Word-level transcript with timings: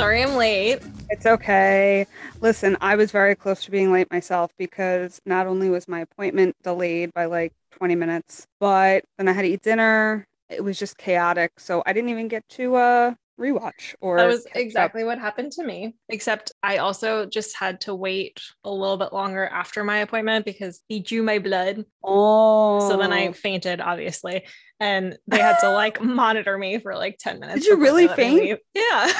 Sorry 0.00 0.22
I'm 0.22 0.36
late. 0.36 0.82
It's 1.10 1.26
okay. 1.26 2.06
Listen, 2.40 2.74
I 2.80 2.96
was 2.96 3.10
very 3.10 3.34
close 3.34 3.64
to 3.64 3.70
being 3.70 3.92
late 3.92 4.10
myself 4.10 4.50
because 4.58 5.20
not 5.26 5.46
only 5.46 5.68
was 5.68 5.86
my 5.88 6.00
appointment 6.00 6.56
delayed 6.62 7.12
by 7.12 7.26
like 7.26 7.52
20 7.72 7.96
minutes, 7.96 8.46
but 8.60 9.04
then 9.18 9.28
I 9.28 9.32
had 9.32 9.42
to 9.42 9.48
eat 9.48 9.60
dinner. 9.60 10.26
It 10.48 10.64
was 10.64 10.78
just 10.78 10.96
chaotic. 10.96 11.60
So 11.60 11.82
I 11.84 11.92
didn't 11.92 12.08
even 12.08 12.28
get 12.28 12.48
to 12.50 12.76
uh 12.76 13.14
rewatch 13.38 13.94
or 14.00 14.16
That 14.16 14.26
was 14.26 14.44
catch 14.44 14.56
up. 14.56 14.62
exactly 14.62 15.04
what 15.04 15.18
happened 15.18 15.52
to 15.52 15.64
me. 15.64 15.94
Except 16.08 16.50
I 16.62 16.78
also 16.78 17.26
just 17.26 17.54
had 17.58 17.82
to 17.82 17.94
wait 17.94 18.40
a 18.64 18.70
little 18.70 18.96
bit 18.96 19.12
longer 19.12 19.46
after 19.46 19.84
my 19.84 19.98
appointment 19.98 20.46
because 20.46 20.80
he 20.88 21.00
drew 21.00 21.22
my 21.22 21.40
blood. 21.40 21.84
Oh. 22.02 22.88
So 22.88 22.96
then 22.96 23.12
I 23.12 23.32
fainted, 23.32 23.82
obviously. 23.82 24.46
And 24.80 25.18
they 25.26 25.38
had 25.38 25.58
to 25.60 25.70
like 25.70 26.00
monitor 26.02 26.56
me 26.56 26.78
for 26.78 26.96
like 26.96 27.18
10 27.18 27.38
minutes. 27.38 27.60
Did 27.60 27.66
you 27.68 27.76
really 27.76 28.06
they 28.06 28.08
let 28.08 28.18
me 28.18 28.24
faint? 28.46 28.60
Yeah. 28.74 28.82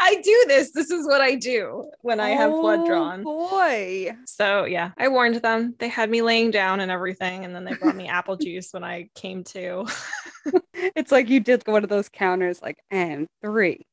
I 0.00 0.20
do 0.22 0.44
this. 0.48 0.72
This 0.72 0.90
is 0.90 1.06
what 1.06 1.20
I 1.20 1.36
do 1.36 1.90
when 2.02 2.18
I 2.20 2.30
have 2.30 2.50
blood 2.50 2.80
Oh, 2.82 2.86
drawn. 2.86 3.22
boy. 3.22 4.10
So 4.26 4.64
yeah, 4.64 4.90
I 4.98 5.08
warned 5.08 5.36
them. 5.36 5.74
They 5.78 5.88
had 5.88 6.10
me 6.10 6.22
laying 6.22 6.50
down 6.50 6.80
and 6.80 6.90
everything. 6.90 7.44
And 7.44 7.54
then 7.54 7.64
they 7.64 7.74
brought 7.74 7.96
me 7.96 8.08
apple 8.08 8.36
juice 8.36 8.72
when 8.72 8.84
I 8.84 9.08
came 9.14 9.44
to. 9.44 9.86
It's 10.74 11.10
like 11.10 11.30
you 11.30 11.40
did 11.40 11.66
one 11.66 11.82
of 11.84 11.88
those 11.88 12.10
counters 12.10 12.60
like 12.60 12.76
and 12.90 13.26
three, 13.42 13.86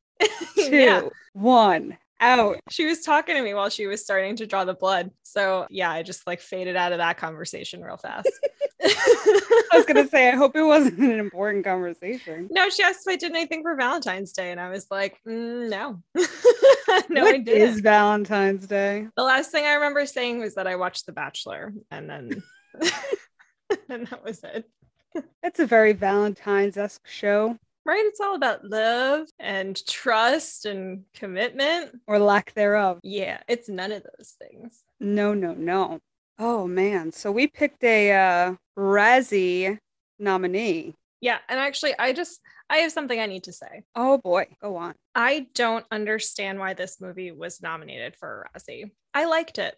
two, 0.57 0.75
yeah. 0.75 1.01
one, 1.31 1.97
out. 2.21 2.59
She 2.69 2.85
was 2.85 3.01
talking 3.01 3.35
to 3.35 3.41
me 3.41 3.53
while 3.53 3.69
she 3.69 3.87
was 3.87 4.01
starting 4.03 4.35
to 4.37 4.47
draw 4.47 4.63
the 4.63 4.73
blood. 4.73 5.11
So 5.23 5.67
yeah, 5.69 5.91
I 5.91 6.03
just 6.03 6.25
like 6.27 6.39
faded 6.39 6.75
out 6.75 6.91
of 6.91 6.99
that 6.99 7.17
conversation 7.17 7.81
real 7.81 7.97
fast. 7.97 8.29
I 8.83 9.67
was 9.73 9.85
gonna 9.85 10.07
say, 10.07 10.29
I 10.29 10.35
hope 10.35 10.55
it 10.55 10.63
wasn't 10.63 10.99
an 10.99 11.19
important 11.19 11.63
conversation. 11.65 12.47
no, 12.51 12.69
she 12.69 12.81
asked 12.83 13.01
if 13.05 13.11
I 13.13 13.15
did 13.15 13.31
anything 13.31 13.61
for 13.61 13.75
Valentine's 13.75 14.31
Day, 14.33 14.51
and 14.51 14.59
I 14.59 14.69
was 14.69 14.87
like, 14.89 15.17
"Mm, 15.27 15.69
no, 15.69 16.01
no, 17.09 17.23
What 17.23 17.35
I 17.35 17.37
didn't. 17.37 17.69
is 17.69 17.79
Valentine's 17.81 18.65
Day? 18.65 19.07
the 19.15 19.23
last 19.23 19.51
thing 19.51 19.65
I 19.65 19.73
remember 19.75 20.05
saying 20.07 20.39
was 20.39 20.55
that 20.55 20.65
I 20.67 20.77
watched 20.77 21.05
The 21.05 21.11
Bachelor, 21.11 21.73
and 21.91 22.09
then 22.09 22.43
and 23.89 24.07
that 24.07 24.23
was 24.23 24.43
it. 24.43 24.67
It's 25.43 25.59
a 25.59 25.65
very 25.67 25.93
Valentine's 25.93 26.75
esque 26.77 27.07
show, 27.07 27.57
Right? 27.85 28.03
It's 28.05 28.19
all 28.19 28.35
about 28.35 28.63
love 28.63 29.27
and 29.39 29.75
trust 29.87 30.65
and 30.65 31.03
commitment. 31.13 31.99
or 32.07 32.19
lack 32.19 32.53
thereof. 32.53 32.99
Yeah, 33.03 33.39
it's 33.47 33.69
none 33.69 33.91
of 33.91 34.03
those 34.03 34.35
things. 34.39 34.79
No, 34.99 35.33
no, 35.33 35.53
no. 35.53 35.99
Oh 36.37 36.67
man. 36.67 37.11
So 37.11 37.31
we 37.31 37.47
picked 37.47 37.83
a 37.83 38.11
uh 38.11 38.55
Razzie 38.77 39.77
nominee. 40.19 40.95
Yeah, 41.21 41.37
and 41.49 41.59
actually, 41.59 41.93
I 41.97 42.13
just 42.13 42.39
I 42.69 42.77
have 42.77 42.91
something 42.91 43.19
I 43.19 43.25
need 43.25 43.43
to 43.43 43.53
say. 43.53 43.83
Oh 43.95 44.17
boy, 44.17 44.47
go 44.61 44.75
on. 44.77 44.95
I 45.13 45.47
don't 45.53 45.85
understand 45.91 46.59
why 46.59 46.73
this 46.73 47.01
movie 47.01 47.31
was 47.31 47.61
nominated 47.61 48.15
for 48.15 48.49
a 48.53 48.59
Razzie. 48.59 48.91
I 49.13 49.25
liked 49.25 49.57
it. 49.57 49.75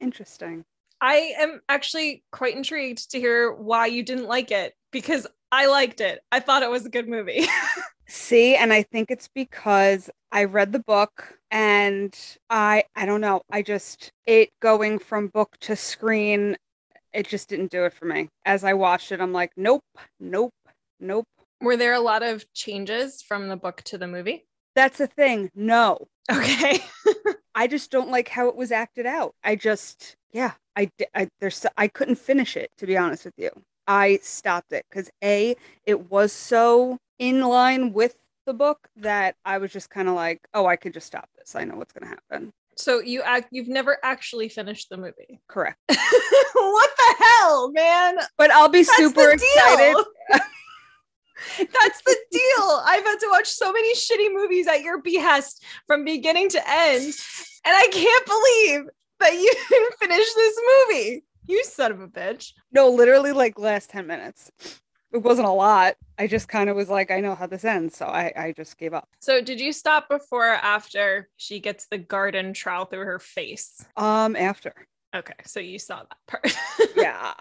Interesting. 0.00 0.64
I 1.00 1.34
am 1.38 1.60
actually 1.68 2.24
quite 2.32 2.56
intrigued 2.56 3.10
to 3.12 3.20
hear 3.20 3.52
why 3.52 3.86
you 3.86 4.02
didn't 4.02 4.26
like 4.26 4.50
it 4.50 4.74
because 4.90 5.26
I 5.50 5.66
liked 5.66 6.00
it. 6.00 6.20
I 6.30 6.40
thought 6.40 6.62
it 6.62 6.70
was 6.70 6.86
a 6.86 6.90
good 6.90 7.08
movie. 7.08 7.46
See, 8.08 8.54
and 8.56 8.72
I 8.72 8.82
think 8.82 9.10
it's 9.10 9.28
because 9.28 10.10
I 10.32 10.44
read 10.44 10.72
the 10.72 10.78
book 10.78 11.38
and 11.50 12.16
I 12.50 12.84
I 12.94 13.06
don't 13.06 13.20
know, 13.20 13.42
I 13.50 13.62
just 13.62 14.12
it 14.26 14.50
going 14.60 14.98
from 14.98 15.28
book 15.28 15.56
to 15.60 15.76
screen 15.76 16.56
it 17.12 17.26
just 17.26 17.48
didn't 17.48 17.70
do 17.70 17.84
it 17.84 17.94
for 17.94 18.04
me. 18.04 18.28
As 18.44 18.64
I 18.64 18.74
watched 18.74 19.12
it, 19.12 19.20
I'm 19.20 19.32
like, 19.32 19.52
nope, 19.56 19.84
nope, 20.20 20.52
nope. 21.00 21.26
Were 21.60 21.76
there 21.76 21.94
a 21.94 22.00
lot 22.00 22.22
of 22.22 22.44
changes 22.52 23.22
from 23.22 23.48
the 23.48 23.56
book 23.56 23.82
to 23.86 23.98
the 23.98 24.06
movie? 24.06 24.46
That's 24.74 24.98
the 24.98 25.06
thing. 25.06 25.50
No. 25.54 26.06
Okay. 26.30 26.80
I 27.54 27.66
just 27.66 27.90
don't 27.90 28.10
like 28.10 28.28
how 28.28 28.48
it 28.48 28.56
was 28.56 28.70
acted 28.70 29.06
out. 29.06 29.34
I 29.42 29.56
just, 29.56 30.16
yeah, 30.32 30.52
I, 30.76 30.90
I 31.14 31.28
there's, 31.40 31.66
I 31.76 31.88
couldn't 31.88 32.16
finish 32.16 32.56
it 32.56 32.70
to 32.78 32.86
be 32.86 32.96
honest 32.96 33.24
with 33.24 33.34
you. 33.36 33.50
I 33.88 34.20
stopped 34.22 34.72
it 34.72 34.84
because 34.88 35.10
a, 35.24 35.56
it 35.86 36.10
was 36.10 36.32
so 36.32 36.98
in 37.18 37.40
line 37.40 37.92
with 37.94 38.14
the 38.46 38.52
book 38.52 38.88
that 38.96 39.34
I 39.44 39.58
was 39.58 39.72
just 39.72 39.90
kind 39.90 40.08
of 40.08 40.14
like, 40.14 40.46
oh, 40.54 40.66
I 40.66 40.76
could 40.76 40.92
just 40.92 41.06
stop 41.06 41.28
this. 41.38 41.56
I 41.56 41.64
know 41.64 41.74
what's 41.76 41.92
gonna 41.92 42.06
happen. 42.06 42.52
so 42.76 43.00
you 43.00 43.22
act 43.22 43.48
you've 43.50 43.68
never 43.68 43.98
actually 44.04 44.48
finished 44.48 44.90
the 44.90 44.98
movie. 44.98 45.40
Correct. 45.48 45.78
what 45.88 46.90
the 46.96 47.14
hell, 47.18 47.72
man? 47.72 48.18
But 48.36 48.50
I'll 48.50 48.68
be 48.68 48.82
That's 48.82 48.96
super 48.96 49.30
excited. 49.30 49.96
That's 51.58 52.02
the 52.02 52.16
deal. 52.30 52.82
I've 52.84 53.04
had 53.04 53.18
to 53.20 53.28
watch 53.30 53.48
so 53.48 53.72
many 53.72 53.94
shitty 53.94 54.34
movies 54.34 54.66
at 54.66 54.82
your 54.82 55.00
behest 55.00 55.64
from 55.86 56.04
beginning 56.04 56.50
to 56.50 56.58
end. 56.68 57.04
And 57.64 57.76
I 57.76 57.88
can't 57.92 58.26
believe 58.26 58.90
that 59.20 59.34
you 59.34 59.52
didn't 59.70 59.94
finish 59.98 60.34
this 60.34 60.60
movie. 60.88 61.24
You 61.48 61.64
son 61.64 61.90
of 61.90 62.00
a 62.00 62.06
bitch. 62.08 62.52
No, 62.70 62.88
literally 62.90 63.32
like 63.32 63.58
last 63.58 63.90
ten 63.90 64.06
minutes. 64.06 64.52
It 65.10 65.22
wasn't 65.22 65.48
a 65.48 65.52
lot. 65.52 65.96
I 66.18 66.26
just 66.26 66.48
kind 66.48 66.68
of 66.68 66.76
was 66.76 66.90
like, 66.90 67.10
I 67.10 67.20
know 67.20 67.34
how 67.34 67.46
this 67.46 67.64
ends, 67.64 67.96
so 67.96 68.04
I, 68.04 68.30
I 68.36 68.52
just 68.52 68.76
gave 68.76 68.92
up. 68.92 69.08
So, 69.20 69.40
did 69.40 69.58
you 69.58 69.72
stop 69.72 70.06
before 70.10 70.50
or 70.50 70.56
after 70.56 71.30
she 71.38 71.60
gets 71.60 71.86
the 71.86 71.96
garden 71.96 72.52
trowel 72.52 72.84
through 72.84 73.06
her 73.06 73.18
face? 73.18 73.82
Um, 73.96 74.36
after, 74.36 74.74
Okay, 75.14 75.34
so 75.44 75.60
you 75.60 75.78
saw 75.78 76.02
that 76.02 76.16
part. 76.26 76.56
yeah. 76.96 77.32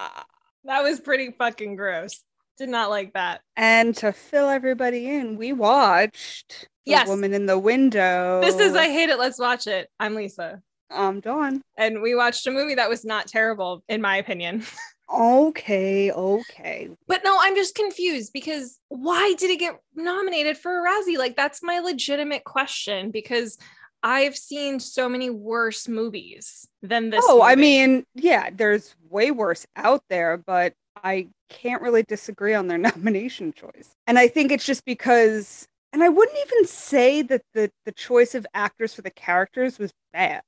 that 0.64 0.84
was 0.84 1.00
pretty 1.00 1.32
fucking 1.38 1.76
gross. 1.76 2.22
Did 2.58 2.70
not 2.70 2.90
like 2.90 3.14
that. 3.14 3.42
And 3.56 3.96
to 3.98 4.14
fill 4.14 4.50
everybody 4.50 5.10
in, 5.10 5.38
we 5.38 5.54
watched 5.54 6.70
The 6.86 7.04
Woman 7.06 7.34
in 7.34 7.46
the 7.46 7.60
Window. 7.60 8.42
This 8.42 8.56
is 8.56 8.74
I 8.74 8.86
hate 8.86 9.10
it. 9.10 9.20
Let's 9.20 9.38
watch 9.38 9.68
it. 9.68 9.90
I'm 10.00 10.16
Lisa. 10.16 10.62
Um 10.90 11.20
Dawn. 11.20 11.62
And 11.78 12.02
we 12.02 12.16
watched 12.16 12.48
a 12.48 12.52
movie 12.52 12.76
that 12.76 12.90
was 12.90 13.06
not 13.06 13.28
terrible, 13.28 13.84
in 13.88 14.02
my 14.02 14.18
opinion. 14.18 14.64
Okay, 15.10 16.12
okay. 16.12 16.90
But 17.08 17.22
no, 17.24 17.38
I'm 17.40 17.56
just 17.56 17.76
confused 17.76 18.34
because 18.34 18.78
why 18.90 19.36
did 19.38 19.50
it 19.50 19.58
get 19.58 19.80
nominated 19.96 20.58
for 20.58 20.80
a 20.80 20.86
Razzie? 20.86 21.18
Like, 21.18 21.38
that's 21.38 21.64
my 21.64 21.80
legitimate 21.80 22.44
question 22.44 23.12
because 23.12 23.58
I've 24.04 24.36
seen 24.36 24.80
so 24.80 25.08
many 25.08 25.30
worse 25.30 25.88
movies 25.88 26.68
than 26.82 27.10
this. 27.10 27.24
oh, 27.26 27.42
I 27.42 27.56
mean, 27.56 28.04
yeah, 28.16 28.50
there's 28.54 28.96
way 29.10 29.32
worse 29.32 29.66
out 29.76 30.04
there, 30.10 30.38
but 30.38 30.74
I 31.04 31.30
can't 31.50 31.82
really 31.82 32.04
disagree 32.04 32.54
on 32.54 32.68
their 32.68 32.78
nomination 32.78 33.54
choice. 33.54 33.96
And 34.08 34.20
I 34.20 34.28
think 34.28 34.52
it's 34.52 34.66
just 34.66 34.86
because 34.86 35.68
and 35.94 36.04
I 36.04 36.10
wouldn't 36.10 36.38
even 36.46 36.68
say 36.68 37.22
that 37.24 37.44
the 37.54 37.72
the 37.86 37.92
choice 37.92 38.36
of 38.36 38.46
actors 38.54 38.94
for 38.94 39.02
the 39.02 39.10
characters 39.10 39.80
was 39.80 39.94
bad. 40.12 40.42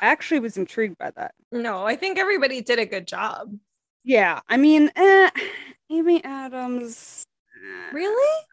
I 0.00 0.06
actually 0.06 0.40
was 0.40 0.56
intrigued 0.56 0.98
by 0.98 1.10
that. 1.12 1.34
no, 1.52 1.84
I 1.86 1.96
think 1.96 2.18
everybody 2.18 2.60
did 2.60 2.78
a 2.78 2.86
good 2.86 3.06
job. 3.06 3.54
Yeah, 4.04 4.40
I 4.48 4.56
mean, 4.56 4.90
eh, 4.96 5.30
Amy 5.90 6.24
Adams. 6.24 7.24
eh, 7.56 7.90
Really? 7.92 8.44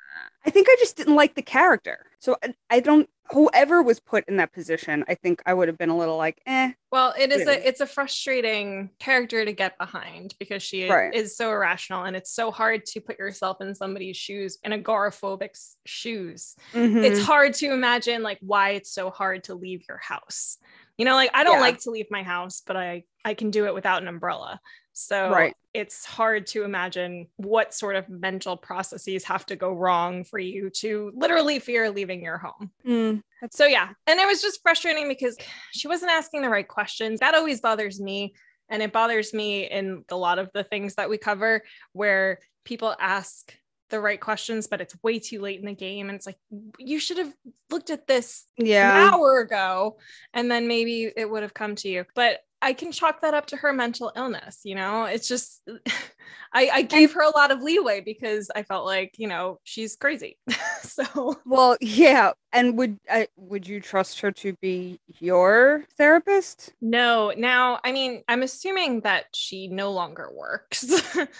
I 0.45 0.51
think 0.51 0.67
I 0.69 0.75
just 0.79 0.95
didn't 0.95 1.15
like 1.15 1.35
the 1.35 1.41
character. 1.41 2.05
So 2.19 2.37
I, 2.43 2.53
I 2.69 2.79
don't. 2.79 3.09
Whoever 3.31 3.83
was 3.83 3.99
put 3.99 4.27
in 4.27 4.37
that 4.37 4.53
position, 4.53 5.05
I 5.07 5.13
think 5.13 5.41
I 5.45 5.53
would 5.53 5.67
have 5.67 5.77
been 5.77 5.89
a 5.89 5.97
little 5.97 6.17
like, 6.17 6.41
eh. 6.47 6.71
Well, 6.91 7.13
it 7.17 7.31
is 7.31 7.47
a 7.47 7.67
it's 7.67 7.79
a 7.81 7.85
frustrating 7.85 8.89
character 8.99 9.45
to 9.45 9.53
get 9.53 9.77
behind 9.77 10.33
because 10.39 10.63
she 10.63 10.87
Right. 10.89 11.13
is 11.13 11.37
so 11.37 11.51
irrational 11.51 12.05
and 12.05 12.15
it's 12.15 12.31
so 12.31 12.49
hard 12.51 12.85
to 12.87 13.01
put 13.01 13.19
yourself 13.19 13.57
in 13.61 13.75
somebody's 13.75 14.17
shoes, 14.17 14.57
in 14.63 14.73
agoraphobic's 14.73 15.75
shoes. 15.85 16.55
Mhm. 16.73 17.03
It's 17.03 17.21
hard 17.21 17.53
to 17.55 17.71
imagine 17.71 18.23
like 18.23 18.39
why 18.41 18.71
it's 18.71 18.91
so 18.91 19.11
hard 19.11 19.43
to 19.45 19.53
leave 19.55 19.83
your 19.87 19.99
house. 19.99 20.57
You 20.99 21.05
know, 21.05 21.15
like 21.15 21.31
I 21.33 21.43
don't 21.45 21.55
Yeah. 21.55 21.61
like 21.61 21.79
to 21.79 21.91
leave 21.91 22.07
my 22.11 22.23
house, 22.23 22.61
but 22.67 22.75
I 22.77 23.03
I 23.25 23.33
can 23.33 23.51
do 23.51 23.65
it 23.65 23.73
without 23.73 24.01
an 24.01 24.07
umbrella. 24.09 24.59
So 24.93 25.29
Right. 25.29 25.55
it's 25.73 26.05
hard 26.05 26.45
to 26.47 26.63
imagine 26.63 27.27
what 27.37 27.73
sort 27.73 27.95
of 27.95 28.09
mental 28.09 28.57
processes 28.57 29.23
have 29.23 29.45
to 29.45 29.55
go 29.55 29.71
wrong 29.71 30.25
for 30.25 30.39
you 30.39 30.69
to 30.81 31.11
literally 31.15 31.59
fear 31.59 31.89
leaving 31.89 32.21
your 32.21 32.37
home. 32.37 32.71
Mm, 32.85 33.23
So 33.51 33.65
yeah, 33.65 33.89
and 34.07 34.19
it 34.19 34.27
was 34.27 34.41
just 34.41 34.61
frustrating 34.61 35.07
because 35.07 35.37
she 35.71 35.87
wasn't 35.87 36.11
asking 36.11 36.41
the 36.41 36.49
right 36.49 36.67
questions. 36.67 37.21
That 37.21 37.33
always 37.33 37.61
bothers 37.61 37.99
me, 38.01 38.33
and 38.69 38.83
it 38.83 38.91
bothers 38.91 39.33
me 39.33 39.69
in 39.69 40.03
a 40.09 40.17
lot 40.17 40.37
of 40.37 40.49
the 40.53 40.65
things 40.65 40.95
that 40.95 41.09
we 41.09 41.17
cover 41.17 41.63
where 41.93 42.39
people 42.65 42.93
ask 42.99 43.53
the 43.89 43.99
right 43.99 44.19
questions, 44.19 44.67
but 44.67 44.81
it's 44.81 44.95
way 45.03 45.19
too 45.19 45.41
late 45.41 45.59
in 45.59 45.65
the 45.65 45.73
game, 45.73 46.09
and 46.09 46.15
it's 46.15 46.25
like 46.25 46.37
you 46.77 46.99
should 46.99 47.17
have 47.17 47.33
looked 47.69 47.89
at 47.89 48.07
this 48.07 48.45
yeah. 48.57 49.07
an 49.07 49.13
hour 49.13 49.39
ago, 49.39 49.97
and 50.33 50.49
then 50.49 50.67
maybe 50.67 51.11
it 51.15 51.29
would 51.29 51.43
have 51.43 51.53
come 51.53 51.75
to 51.75 51.89
you. 51.89 52.05
But 52.15 52.39
I 52.61 52.73
can 52.73 52.91
chalk 52.91 53.21
that 53.21 53.33
up 53.33 53.47
to 53.47 53.57
her 53.57 53.71
mental 53.71 54.11
illness. 54.15 54.61
You 54.63 54.75
know, 54.75 55.05
it's 55.05 55.27
just 55.27 55.61
I, 56.53 56.69
I 56.73 56.81
gave 56.81 57.13
her 57.13 57.21
a 57.21 57.29
lot 57.29 57.51
of 57.51 57.61
leeway 57.61 58.01
because 58.01 58.49
I 58.53 58.63
felt 58.63 58.85
like 58.85 59.15
you 59.17 59.27
know 59.27 59.59
she's 59.63 59.95
crazy. 59.95 60.37
so 60.81 61.35
Well, 61.45 61.77
yeah. 61.79 62.33
And 62.51 62.77
would 62.77 62.97
I 63.09 63.27
would 63.37 63.67
you 63.67 63.79
trust 63.79 64.19
her 64.21 64.31
to 64.31 64.53
be 64.61 64.99
your 65.19 65.85
therapist? 65.97 66.73
No, 66.81 67.31
now, 67.37 67.79
I 67.83 67.91
mean, 67.91 68.23
I'm 68.27 68.43
assuming 68.43 69.01
that 69.01 69.25
she 69.33 69.67
no 69.67 69.91
longer 69.91 70.29
works. 70.33 70.85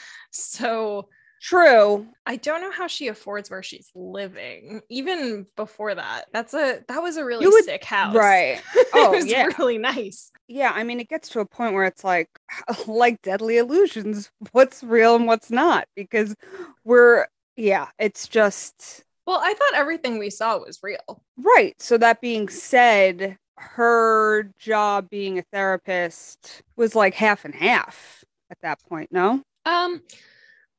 so 0.31 1.09
True. 1.41 2.07
I 2.25 2.35
don't 2.35 2.61
know 2.61 2.71
how 2.71 2.87
she 2.87 3.07
affords 3.07 3.49
where 3.49 3.63
she's 3.63 3.89
living. 3.95 4.81
Even 4.89 5.45
before 5.55 5.95
that, 5.95 6.25
that's 6.33 6.53
a 6.53 6.83
that 6.87 7.01
was 7.01 7.17
a 7.17 7.25
really 7.25 7.45
would- 7.47 7.63
sick 7.65 7.83
house. 7.83 8.15
Right. 8.15 8.61
Oh, 8.91 9.13
it 9.13 9.17
was 9.17 9.25
yeah. 9.27 9.45
really 9.59 9.77
nice. 9.77 10.31
Yeah, 10.47 10.71
I 10.73 10.83
mean, 10.83 10.99
it 10.99 11.07
gets 11.09 11.29
to 11.29 11.41
a 11.41 11.45
point 11.45 11.75
where 11.75 11.85
it's 11.85 12.03
like, 12.03 12.27
like 12.87 13.21
Deadly 13.21 13.57
Illusions, 13.59 14.31
what's 14.51 14.83
real 14.83 15.15
and 15.15 15.27
what's 15.27 15.51
not, 15.51 15.87
because 15.95 16.35
we're, 16.83 17.27
yeah, 17.55 17.87
it's 17.99 18.27
just 18.27 19.03
Well, 19.27 19.39
I 19.41 19.53
thought 19.53 19.75
everything 19.75 20.17
we 20.17 20.31
saw 20.31 20.57
was 20.57 20.79
real. 20.81 21.21
right. 21.37 21.79
So 21.79 21.97
that 21.99 22.19
being 22.19 22.49
said, 22.49 23.37
her 23.57 24.51
job 24.57 25.07
being 25.09 25.37
a 25.37 25.43
therapist 25.53 26.63
was 26.75 26.95
like 26.95 27.13
half 27.13 27.45
and 27.45 27.53
half 27.53 28.23
at 28.49 28.57
that 28.63 28.79
point. 28.89 29.09
No. 29.11 29.43
Um, 29.65 30.01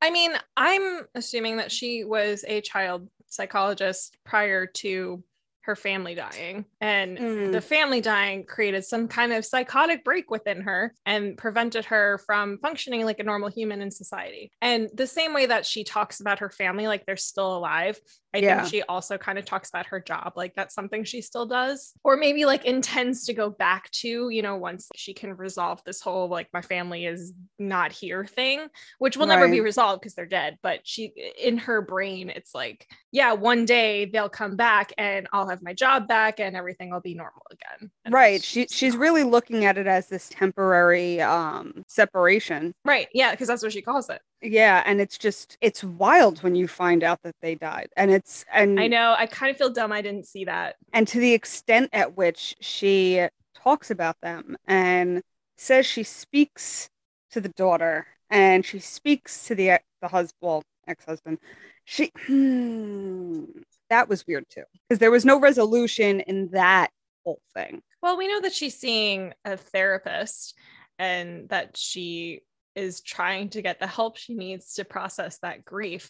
I 0.01 0.09
mean, 0.09 0.31
I'm 0.57 1.07
assuming 1.15 1.57
that 1.57 1.71
she 1.71 2.03
was 2.03 2.43
a 2.47 2.61
child 2.61 3.07
psychologist 3.27 4.17
prior 4.25 4.65
to 4.65 5.23
her 5.63 5.75
family 5.75 6.15
dying, 6.15 6.65
and 6.79 7.17
Mm. 7.17 7.51
the 7.51 7.61
family 7.61 8.01
dying 8.01 8.45
created 8.45 8.83
some 8.83 9.07
kind 9.07 9.31
of 9.33 9.45
psychotic 9.45 10.03
break 10.03 10.31
within 10.31 10.61
her 10.61 10.93
and 11.05 11.37
prevented 11.37 11.85
her 11.85 12.19
from 12.25 12.57
functioning 12.59 13.05
like 13.05 13.19
a 13.19 13.23
normal 13.23 13.49
human 13.49 13.81
in 13.81 13.91
society. 13.91 14.51
And 14.61 14.89
the 14.93 15.07
same 15.07 15.33
way 15.33 15.45
that 15.45 15.65
she 15.65 15.83
talks 15.83 16.19
about 16.19 16.39
her 16.39 16.49
family 16.49 16.87
like 16.87 17.05
they're 17.05 17.17
still 17.17 17.55
alive, 17.57 17.99
I 18.33 18.39
Yeah. 18.39 18.61
think 18.61 18.69
she 18.71 18.81
also 18.83 19.17
kind 19.17 19.37
of 19.37 19.45
talks 19.45 19.69
about 19.69 19.87
her 19.87 19.99
job 19.99 20.33
like 20.35 20.53
that's 20.55 20.73
something 20.73 21.03
she 21.03 21.21
still 21.21 21.45
does, 21.45 21.93
or 22.03 22.15
maybe 22.17 22.45
like 22.45 22.65
intends 22.65 23.25
to 23.25 23.33
go 23.33 23.49
back 23.49 23.91
to, 23.91 24.29
you 24.29 24.41
know, 24.41 24.55
once 24.55 24.89
she 24.95 25.13
can 25.13 25.35
resolve 25.35 25.81
this 25.85 26.01
whole 26.01 26.27
like 26.29 26.47
my 26.53 26.61
family 26.61 27.05
is 27.05 27.33
not 27.59 27.91
here 27.91 28.25
thing, 28.25 28.67
which 28.99 29.17
will 29.17 29.27
never 29.27 29.47
be 29.47 29.59
resolved 29.59 30.01
because 30.01 30.15
they're 30.15 30.25
dead. 30.25 30.57
But 30.63 30.79
she, 30.83 31.13
in 31.37 31.57
her 31.59 31.81
brain, 31.81 32.29
it's 32.29 32.55
like, 32.55 32.87
yeah, 33.11 33.33
one 33.33 33.65
day 33.65 34.05
they'll 34.05 34.29
come 34.29 34.55
back 34.55 34.93
and 34.97 35.27
I'll 35.33 35.49
have 35.51 35.61
my 35.61 35.73
job 35.73 36.07
back 36.07 36.39
and 36.39 36.55
everything 36.57 36.89
will 36.91 37.01
be 37.01 37.13
normal 37.15 37.43
again. 37.51 37.91
And 38.05 38.13
Right. 38.13 38.43
She 38.43 38.67
she's 38.69 38.97
really 38.97 39.23
looking 39.23 39.65
at 39.65 39.77
it 39.77 39.87
as 39.87 40.07
this 40.09 40.29
temporary 40.29 41.21
um 41.21 41.83
separation. 41.87 42.73
right. 42.85 43.07
Yeah, 43.13 43.31
because 43.31 43.47
that's 43.47 43.63
what 43.63 43.73
she 43.73 43.81
calls 43.81 44.09
it. 44.09 44.21
Yeah, 44.41 44.81
and 44.85 44.99
it's 45.01 45.17
just 45.17 45.57
it's 45.61 45.83
wild 45.83 46.41
when 46.43 46.55
you 46.55 46.67
find 46.67 47.03
out 47.03 47.19
that 47.23 47.35
they 47.41 47.55
died. 47.55 47.89
And 47.95 48.11
it's 48.11 48.43
and 48.51 48.79
I 48.79 48.87
know. 48.87 49.15
I 49.17 49.27
kind 49.27 49.51
of 49.51 49.57
feel 49.57 49.69
dumb. 49.71 49.91
I 49.91 50.01
didn't 50.01 50.25
see 50.27 50.45
that. 50.45 50.75
and 50.93 51.07
to 51.07 51.19
the 51.19 51.33
extent 51.33 51.89
at 51.93 52.17
which 52.17 52.55
she 52.61 53.27
talks 53.55 53.91
about 53.91 54.17
them 54.21 54.57
and 54.67 55.21
says 55.57 55.85
she 55.85 56.03
speaks 56.03 56.89
to 57.31 57.39
the 57.41 57.49
daughter 57.49 58.07
and 58.29 58.65
she 58.65 58.79
speaks 58.79 59.45
to 59.47 59.55
the 59.55 59.79
the 60.01 60.07
husband 60.07 60.37
well 60.41 60.63
ex-husband 60.87 61.37
she 61.85 62.11
hmm, 62.25 63.43
that 63.91 64.09
was 64.09 64.25
weird 64.25 64.45
too 64.49 64.63
because 64.89 64.99
there 64.99 65.11
was 65.11 65.25
no 65.25 65.39
resolution 65.39 66.21
in 66.21 66.49
that 66.51 66.89
whole 67.23 67.41
thing 67.53 67.81
Well, 68.01 68.17
we 68.17 68.27
know 68.27 68.41
that 68.41 68.53
she's 68.53 68.79
seeing 68.79 69.33
a 69.45 69.57
therapist 69.57 70.55
and 70.97 71.49
that 71.49 71.77
she 71.77 72.41
is 72.75 73.01
trying 73.01 73.49
to 73.49 73.61
get 73.61 73.79
the 73.79 73.87
help 73.87 74.17
she 74.17 74.33
needs 74.33 74.75
to 74.75 74.85
process 74.85 75.37
that 75.39 75.65
grief. 75.65 76.09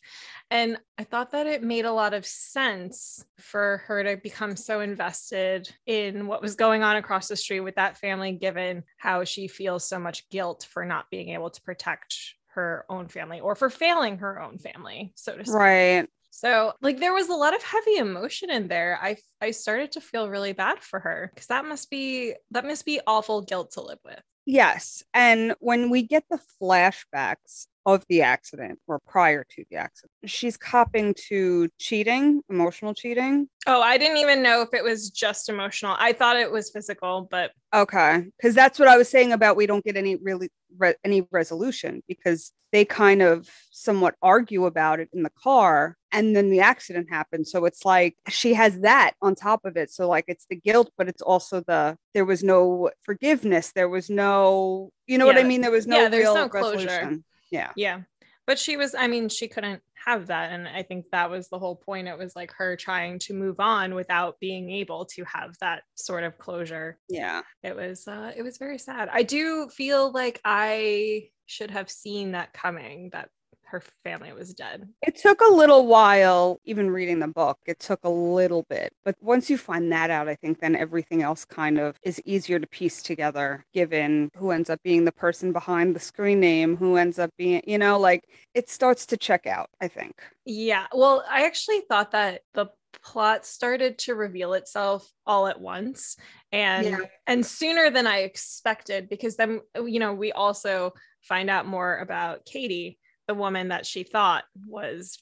And 0.49 0.77
I 0.97 1.03
thought 1.03 1.31
that 1.31 1.47
it 1.47 1.63
made 1.63 1.85
a 1.85 1.91
lot 1.91 2.13
of 2.13 2.25
sense 2.25 3.25
for 3.39 3.81
her 3.87 4.03
to 4.03 4.17
become 4.17 4.55
so 4.55 4.79
invested 4.79 5.73
in 5.85 6.27
what 6.27 6.41
was 6.41 6.55
going 6.55 6.83
on 6.83 6.97
across 6.97 7.27
the 7.27 7.35
street 7.35 7.61
with 7.61 7.75
that 7.75 7.97
family, 7.97 8.33
given 8.33 8.83
how 8.97 9.23
she 9.23 9.47
feels 9.47 9.87
so 9.87 9.99
much 9.99 10.29
guilt 10.29 10.67
for 10.69 10.85
not 10.85 11.09
being 11.09 11.29
able 11.29 11.49
to 11.49 11.61
protect 11.61 12.15
her 12.53 12.85
own 12.89 13.07
family 13.07 13.39
or 13.39 13.55
for 13.55 13.69
failing 13.69 14.17
her 14.17 14.41
own 14.41 14.59
family, 14.59 15.13
so 15.15 15.35
to 15.35 15.45
speak. 15.45 15.55
right 15.55 16.09
So, 16.41 16.73
like, 16.81 16.99
there 16.99 17.13
was 17.13 17.29
a 17.29 17.35
lot 17.35 17.55
of 17.55 17.61
heavy 17.61 17.97
emotion 17.97 18.49
in 18.49 18.67
there. 18.67 18.97
I 19.01 19.17
I 19.39 19.51
started 19.51 19.91
to 19.93 20.01
feel 20.01 20.27
really 20.29 20.53
bad 20.53 20.79
for 20.79 20.99
her 20.99 21.29
because 21.33 21.47
that 21.47 21.65
must 21.65 21.89
be 21.89 22.33
that 22.51 22.65
must 22.65 22.83
be 22.85 22.99
awful 23.05 23.41
guilt 23.41 23.71
to 23.73 23.81
live 23.81 23.99
with. 24.03 24.19
yes 24.45 25.03
and 25.13 25.53
when 25.59 25.89
we 25.91 26.01
get 26.01 26.23
the 26.31 26.39
flashbacks 26.59 27.67
of 27.85 28.03
the 28.09 28.23
accident 28.23 28.79
or 28.87 28.97
prior 29.07 29.45
to 29.53 29.63
the 29.69 29.75
accident 29.77 30.11
she's 30.25 30.57
copping 30.57 31.13
to 31.29 31.69
cheating 31.77 32.41
emotional 32.49 32.93
cheating 32.95 33.47
Oh, 33.67 33.81
I 33.81 33.99
didn't 33.99 34.17
even 34.17 34.41
know 34.41 34.61
if 34.63 34.73
it 34.73 34.83
was 34.83 35.11
just 35.11 35.47
emotional. 35.47 35.95
I 35.99 36.13
thought 36.13 36.37
it 36.37 36.51
was 36.51 36.71
physical, 36.71 37.27
but 37.29 37.51
Okay, 37.73 38.25
because 38.37 38.55
that's 38.55 38.79
what 38.79 38.87
I 38.87 38.97
was 38.97 39.07
saying 39.07 39.31
about 39.31 39.55
we 39.55 39.67
don't 39.67 39.85
get 39.85 39.95
any 39.95 40.15
really 40.15 40.49
re- 40.77 40.95
any 41.03 41.27
resolution 41.31 42.01
because 42.07 42.51
they 42.71 42.83
kind 42.85 43.21
of 43.21 43.47
somewhat 43.71 44.15
argue 44.21 44.65
about 44.65 44.99
it 44.99 45.09
in 45.13 45.21
the 45.23 45.29
car, 45.29 45.95
and 46.11 46.35
then 46.35 46.49
the 46.49 46.59
accident 46.59 47.09
happened 47.09 47.47
So 47.47 47.65
it's 47.65 47.85
like 47.85 48.15
she 48.29 48.53
has 48.53 48.79
that 48.81 49.13
on 49.21 49.35
top 49.35 49.65
of 49.65 49.77
it. 49.77 49.91
So 49.91 50.07
like 50.07 50.25
it's 50.27 50.45
the 50.49 50.55
guilt, 50.55 50.91
but 50.97 51.07
it's 51.07 51.21
also 51.21 51.61
the 51.61 51.97
there 52.13 52.25
was 52.25 52.43
no 52.43 52.89
forgiveness, 53.03 53.71
there 53.73 53.89
was 53.89 54.09
no, 54.09 54.91
you 55.07 55.17
know 55.17 55.25
what 55.25 55.37
I 55.37 55.43
mean? 55.43 55.61
There 55.61 55.71
was 55.71 55.87
no 55.87 55.97
Yeah, 56.03 56.09
there's 56.09 56.23
real 56.23 56.35
no 56.35 56.49
closure. 56.49 56.85
resolution. 56.85 57.23
Yeah, 57.51 57.71
yeah. 57.75 58.01
But 58.47 58.57
she 58.59 58.75
was, 58.75 58.95
I 58.95 59.07
mean, 59.07 59.29
she 59.29 59.47
couldn't 59.47 59.81
have 60.05 60.27
that. 60.27 60.51
And 60.51 60.67
I 60.67 60.81
think 60.83 61.05
that 61.11 61.29
was 61.29 61.47
the 61.47 61.59
whole 61.59 61.75
point. 61.75 62.07
It 62.07 62.17
was 62.17 62.35
like 62.35 62.51
her 62.53 62.75
trying 62.75 63.19
to 63.19 63.33
move 63.33 63.59
on 63.59 63.93
without 63.93 64.39
being 64.39 64.69
able 64.71 65.05
to 65.05 65.23
have 65.25 65.55
that 65.61 65.83
sort 65.95 66.23
of 66.23 66.37
closure. 66.37 66.97
yeah. 67.07 67.43
It 67.63 67.75
was 67.75 68.07
uh 68.07 68.31
it 68.35 68.41
was 68.41 68.57
very 68.57 68.79
sad. 68.79 69.09
I 69.11 69.23
do 69.23 69.69
feel 69.69 70.11
like 70.11 70.41
I 70.43 71.29
should 71.45 71.71
have 71.71 71.89
seen 71.89 72.31
that 72.31 72.51
coming 72.51 73.09
that 73.13 73.29
her 73.71 73.81
family 74.03 74.33
was 74.33 74.53
dead. 74.53 74.87
It 75.01 75.15
took 75.15 75.39
a 75.41 75.53
little 75.53 75.87
while, 75.87 76.59
even 76.65 76.91
reading 76.91 77.19
the 77.19 77.27
book, 77.27 77.57
it 77.65 77.79
took 77.79 78.01
a 78.03 78.09
little 78.09 78.63
bit. 78.69 78.91
But 79.05 79.15
once 79.21 79.49
you 79.49 79.57
find 79.57 79.91
that 79.93 80.09
out, 80.09 80.27
I 80.27 80.35
think 80.35 80.59
then 80.59 80.75
everything 80.75 81.21
else 81.23 81.45
kind 81.45 81.79
of 81.79 81.97
is 82.03 82.21
easier 82.25 82.59
to 82.59 82.67
piece 82.67 83.01
together, 83.01 83.65
given 83.73 84.29
who 84.35 84.51
ends 84.51 84.69
up 84.69 84.79
being 84.83 85.05
the 85.05 85.11
person 85.13 85.53
behind 85.53 85.95
the 85.95 85.99
screen 86.01 86.41
name, 86.41 86.75
who 86.75 86.97
ends 86.97 87.17
up 87.17 87.31
being, 87.37 87.61
you 87.65 87.77
know, 87.77 87.97
like 87.97 88.25
it 88.53 88.69
starts 88.69 89.05
to 89.07 89.17
check 89.17 89.47
out, 89.47 89.69
I 89.79 89.87
think. 89.87 90.21
Yeah. 90.45 90.87
Well, 90.93 91.23
I 91.29 91.45
actually 91.45 91.81
thought 91.87 92.11
that 92.11 92.41
the 92.53 92.67
plot 93.03 93.45
started 93.45 93.97
to 93.99 94.15
reveal 94.15 94.53
itself 94.53 95.09
all 95.25 95.47
at 95.47 95.61
once 95.61 96.17
and 96.51 96.85
Yeah. 96.85 96.97
and 97.25 97.45
sooner 97.45 97.89
than 97.89 98.05
I 98.05 98.19
expected 98.19 99.07
because 99.07 99.37
then 99.37 99.61
you 99.75 99.99
know 99.99 100.13
we 100.13 100.33
also 100.33 100.93
find 101.21 101.49
out 101.49 101.65
more 101.65 101.97
about 101.99 102.45
Katie, 102.45 102.99
the 103.31 103.35
woman 103.35 103.69
that 103.69 103.85
she 103.85 104.03
thought 104.03 104.43
was 104.67 105.17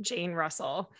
Jane 0.00 0.32
Russell. 0.32 0.90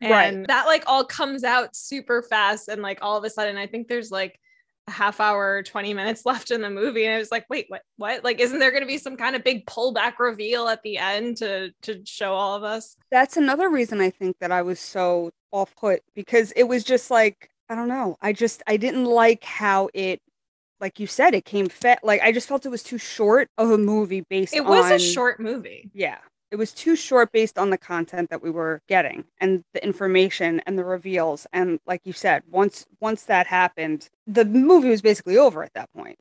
And 0.00 0.12
Right. 0.12 0.46
that 0.48 0.66
like 0.66 0.84
all 0.86 1.04
comes 1.04 1.42
out 1.42 1.74
super 1.74 2.22
fast 2.22 2.68
and 2.68 2.82
like 2.82 2.98
all 3.02 3.16
of 3.16 3.24
a 3.24 3.30
sudden 3.30 3.56
I 3.56 3.66
think 3.66 3.88
there's 3.88 4.10
like 4.10 4.38
a 4.86 4.92
half 4.92 5.18
hour 5.18 5.62
20 5.62 5.94
minutes 5.94 6.26
left 6.30 6.50
in 6.50 6.60
the 6.60 6.70
movie 6.70 7.04
and 7.06 7.14
I 7.14 7.18
was 7.18 7.30
like 7.30 7.46
wait 7.48 7.66
what 7.68 7.82
what 7.96 8.22
like 8.22 8.38
isn't 8.38 8.58
there 8.58 8.70
going 8.70 8.82
to 8.82 8.86
be 8.86 8.98
some 8.98 9.16
kind 9.16 9.34
of 9.34 9.42
big 9.42 9.66
pullback 9.66 10.18
reveal 10.18 10.68
at 10.68 10.82
the 10.82 10.98
end 10.98 11.38
to 11.38 11.70
to 11.82 12.02
show 12.04 12.34
all 12.34 12.54
of 12.54 12.64
us 12.64 12.96
That's 13.10 13.36
another 13.36 13.70
reason 13.70 14.00
I 14.00 14.10
think 14.10 14.36
that 14.40 14.52
I 14.52 14.62
was 14.62 14.78
so 14.78 15.30
off 15.52 15.74
put 15.76 16.02
because 16.14 16.52
it 16.52 16.64
was 16.64 16.84
just 16.84 17.10
like, 17.10 17.48
I 17.70 17.74
don't 17.74 17.88
know. 17.88 18.16
I 18.20 18.32
just, 18.32 18.62
I 18.66 18.76
didn't 18.76 19.06
like 19.06 19.44
how 19.44 19.88
it, 19.94 20.20
like 20.84 21.00
you 21.02 21.06
said, 21.06 21.34
it 21.34 21.44
came 21.54 21.68
fat. 21.68 22.00
Like 22.10 22.20
I 22.26 22.30
just 22.30 22.46
felt 22.48 22.66
it 22.66 22.74
was 22.78 22.82
too 22.82 22.98
short 22.98 23.46
of 23.62 23.70
a 23.70 23.78
movie 23.78 24.20
based 24.34 24.54
it 24.54 24.64
was 24.64 24.84
on- 24.86 24.92
a 24.92 24.98
short 24.98 25.36
movie 25.40 25.82
Yeah. 25.94 26.18
It 26.50 26.56
was 26.64 26.72
too 26.72 26.94
short 26.94 27.32
based 27.32 27.58
on 27.58 27.70
the 27.70 27.78
content 27.92 28.30
that 28.30 28.42
we 28.42 28.50
were 28.50 28.80
getting 28.94 29.24
and 29.40 29.64
the 29.74 29.82
information 29.82 30.60
and 30.66 30.78
the 30.78 30.84
reveals. 30.84 31.40
And 31.52 31.80
like 31.90 32.02
you 32.04 32.12
said, 32.12 32.42
once 32.60 32.86
once 33.00 33.22
that 33.32 33.46
happened, 33.60 34.08
the 34.38 34.44
movie 34.44 34.90
was 34.90 35.02
basically 35.02 35.36
over 35.46 35.64
at 35.64 35.74
that 35.74 35.88
point. 36.00 36.18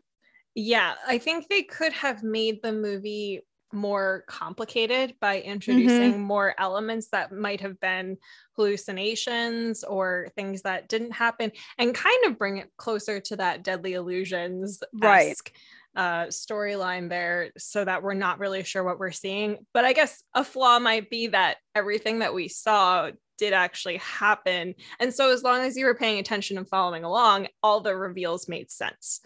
yeah 0.55 0.89
i 1.13 1.17
think 1.25 1.39
they 1.50 1.63
could 1.77 1.93
have 2.05 2.20
made 2.38 2.55
the 2.65 2.72
movie 2.88 3.41
more 3.73 4.23
complicated 4.27 5.15
by 5.19 5.41
introducing 5.41 6.21
more 6.21 6.53
elements 6.59 7.07
that 7.09 7.31
might 7.31 7.61
have 7.61 7.79
been 7.79 8.17
hallucinations 8.55 9.83
or 9.83 10.29
things 10.35 10.61
that 10.61 10.87
didn't 10.89 11.11
happen 11.11 11.51
and 11.77 11.95
kind 11.95 12.25
of 12.25 12.37
bring 12.37 12.57
it 12.57 12.69
closer 12.77 13.19
to 13.19 13.35
that 13.35 13.63
deadly 13.63 13.93
illusions 13.93 14.81
Right. 14.93 15.35
uh, 15.95 16.25
storyline 16.25 17.09
there 17.09 17.51
so 17.57 17.83
that 17.85 18.01
we're 18.03 18.13
not 18.13 18.39
really 18.39 18.63
sure 18.63 18.83
what 18.83 18.99
we're 18.99 19.11
seeing. 19.11 19.65
But 19.73 19.85
i 19.85 19.93
guess 19.93 20.23
a 20.33 20.43
flaw 20.43 20.79
might 20.79 21.09
be 21.09 21.27
that 21.27 21.57
everything 21.75 22.19
that 22.19 22.33
we 22.33 22.47
saw 22.47 23.11
did 23.39 23.53
actually 23.53 23.97
happen. 23.97 24.75
And 24.99 25.13
so 25.13 25.31
as 25.31 25.43
long 25.43 25.61
as 25.61 25.75
you 25.75 25.85
were 25.85 25.95
paying 25.95 26.19
attention 26.19 26.57
and 26.57 26.67
following 26.67 27.03
along 27.03 27.47
all 27.63 27.81
the 27.81 27.95
reveals 27.95 28.47
made 28.47 28.69
sense 28.71 29.21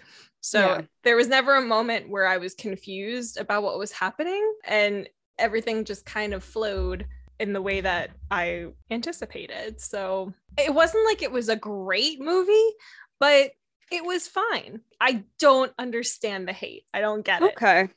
so 0.49 0.59
Yeah. 0.59 0.81
there 1.03 1.15
was 1.15 1.27
never 1.27 1.55
a 1.55 1.61
moment 1.61 2.09
where 2.09 2.25
I 2.27 2.37
was 2.37 2.53
confused 2.53 3.37
about 3.37 3.63
what 3.63 3.77
was 3.77 3.91
happening 3.91 4.43
and 4.63 5.09
everything 5.37 5.83
just 5.85 6.05
kind 6.05 6.33
of 6.33 6.43
flowed 6.43 7.05
in 7.39 7.53
the 7.53 7.61
way 7.61 7.81
that 7.81 8.11
I 8.31 8.67
anticipated. 8.89 9.79
So 9.81 10.33
it 10.57 10.73
wasn't 10.73 11.05
like 11.05 11.21
it 11.21 11.31
was 11.31 11.49
a 11.49 11.55
great 11.55 12.19
movie, 12.19 12.69
but 13.19 13.51
it 13.91 14.03
was 14.05 14.27
fine. 14.27 14.81
I 14.99 15.23
don't 15.37 15.71
understand 15.77 16.47
the 16.47 16.53
hate. 16.53 16.85
I 16.93 17.01
don't 17.01 17.23
get 17.23 17.41
it. 17.43 17.51
Okay. 17.53 17.89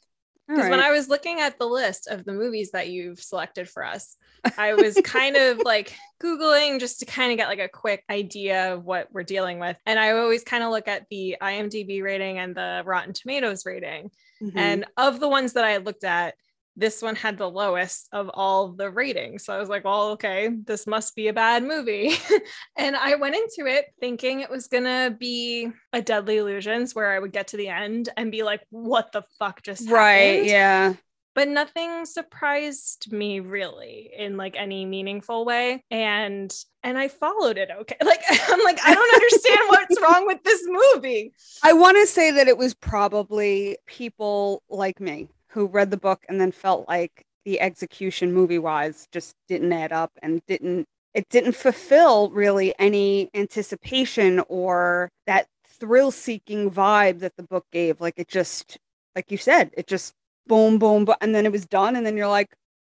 Because 0.50 0.64
right. 0.64 0.70
when 0.72 0.80
I 0.80 0.90
was 0.90 1.08
looking 1.08 1.38
at 1.38 1.60
the 1.60 1.66
list 1.66 2.08
of 2.08 2.24
the 2.24 2.32
movies 2.32 2.72
that 2.72 2.88
you've 2.88 3.20
selected 3.20 3.68
for 3.68 3.84
us, 3.84 4.16
I 4.58 4.74
was 4.74 5.00
kind 5.04 5.36
of 5.36 5.58
like 5.64 5.94
Googling 6.20 6.80
just 6.80 6.98
to 7.00 7.06
kind 7.06 7.30
of 7.30 7.38
get 7.38 7.46
like 7.46 7.60
a 7.60 7.68
quick 7.68 8.02
idea 8.10 8.74
of 8.74 8.84
what 8.84 9.06
we're 9.12 9.22
dealing 9.22 9.60
with. 9.60 9.76
And 9.86 9.96
I 9.96 10.10
always 10.10 10.42
kind 10.42 10.64
of 10.64 10.70
look 10.70 10.88
at 10.88 11.06
the 11.08 11.36
IMDb 11.40 12.02
rating 12.02 12.38
and 12.38 12.52
the 12.52 12.82
Rotten 12.84 13.12
Tomatoes 13.12 13.64
rating. 13.64 14.10
Mm-hmm. 14.42 14.58
And 14.58 14.86
of 14.96 15.20
the 15.20 15.28
ones 15.28 15.52
that 15.52 15.64
I 15.64 15.76
looked 15.76 16.02
at, 16.02 16.34
this 16.80 17.02
one 17.02 17.14
had 17.14 17.36
the 17.36 17.48
lowest 17.48 18.08
of 18.10 18.30
all 18.32 18.68
the 18.68 18.90
ratings. 18.90 19.44
So 19.44 19.52
I 19.52 19.58
was 19.58 19.68
like, 19.68 19.84
well, 19.84 20.12
okay, 20.12 20.48
this 20.64 20.86
must 20.86 21.14
be 21.14 21.28
a 21.28 21.32
bad 21.32 21.62
movie. 21.62 22.14
and 22.76 22.96
I 22.96 23.16
went 23.16 23.36
into 23.36 23.70
it 23.70 23.92
thinking 24.00 24.40
it 24.40 24.50
was 24.50 24.66
going 24.66 24.84
to 24.84 25.14
be 25.16 25.68
a 25.92 26.00
Deadly 26.00 26.38
Illusions 26.38 26.94
where 26.94 27.12
I 27.12 27.18
would 27.18 27.32
get 27.32 27.48
to 27.48 27.58
the 27.58 27.68
end 27.68 28.08
and 28.16 28.32
be 28.32 28.42
like, 28.42 28.62
what 28.70 29.12
the 29.12 29.22
fuck 29.38 29.62
just 29.62 29.82
happened? 29.82 29.94
Right. 29.94 30.44
Yeah. 30.44 30.94
But 31.34 31.48
nothing 31.48 32.06
surprised 32.06 33.12
me 33.12 33.40
really 33.40 34.10
in 34.16 34.36
like 34.36 34.56
any 34.56 34.84
meaningful 34.84 35.44
way. 35.44 35.84
And 35.90 36.52
and 36.82 36.98
I 36.98 37.08
followed 37.08 37.58
it 37.58 37.68
okay. 37.82 37.96
Like 38.04 38.20
I'm 38.48 38.64
like, 38.64 38.78
I 38.84 38.94
don't 38.94 39.14
understand 39.14 39.60
what's 39.68 40.00
wrong 40.00 40.26
with 40.26 40.42
this 40.44 40.62
movie. 40.66 41.32
I 41.62 41.74
want 41.74 41.98
to 41.98 42.06
say 42.06 42.30
that 42.32 42.48
it 42.48 42.56
was 42.56 42.74
probably 42.74 43.76
people 43.86 44.62
like 44.68 44.98
me 44.98 45.28
who 45.50 45.66
read 45.66 45.90
the 45.90 45.96
book 45.96 46.24
and 46.28 46.40
then 46.40 46.52
felt 46.52 46.88
like 46.88 47.24
the 47.44 47.60
execution 47.60 48.32
movie 48.32 48.58
wise 48.58 49.06
just 49.12 49.34
didn't 49.48 49.72
add 49.72 49.92
up 49.92 50.12
and 50.22 50.42
didn't 50.46 50.86
it 51.14 51.28
didn't 51.28 51.52
fulfill 51.56 52.30
really 52.30 52.74
any 52.78 53.28
anticipation 53.34 54.40
or 54.48 55.10
that 55.26 55.46
thrill 55.66 56.10
seeking 56.10 56.70
vibe 56.70 57.20
that 57.20 57.34
the 57.36 57.42
book 57.42 57.64
gave. 57.72 58.00
Like 58.00 58.14
it 58.18 58.28
just 58.28 58.78
like 59.16 59.30
you 59.30 59.38
said 59.38 59.70
it 59.76 59.86
just 59.86 60.14
boom 60.46 60.78
boom, 60.78 61.04
boom 61.04 61.16
and 61.20 61.34
then 61.34 61.46
it 61.46 61.52
was 61.52 61.66
done 61.66 61.96
and 61.96 62.06
then 62.06 62.16
you're 62.16 62.28
like 62.28 62.54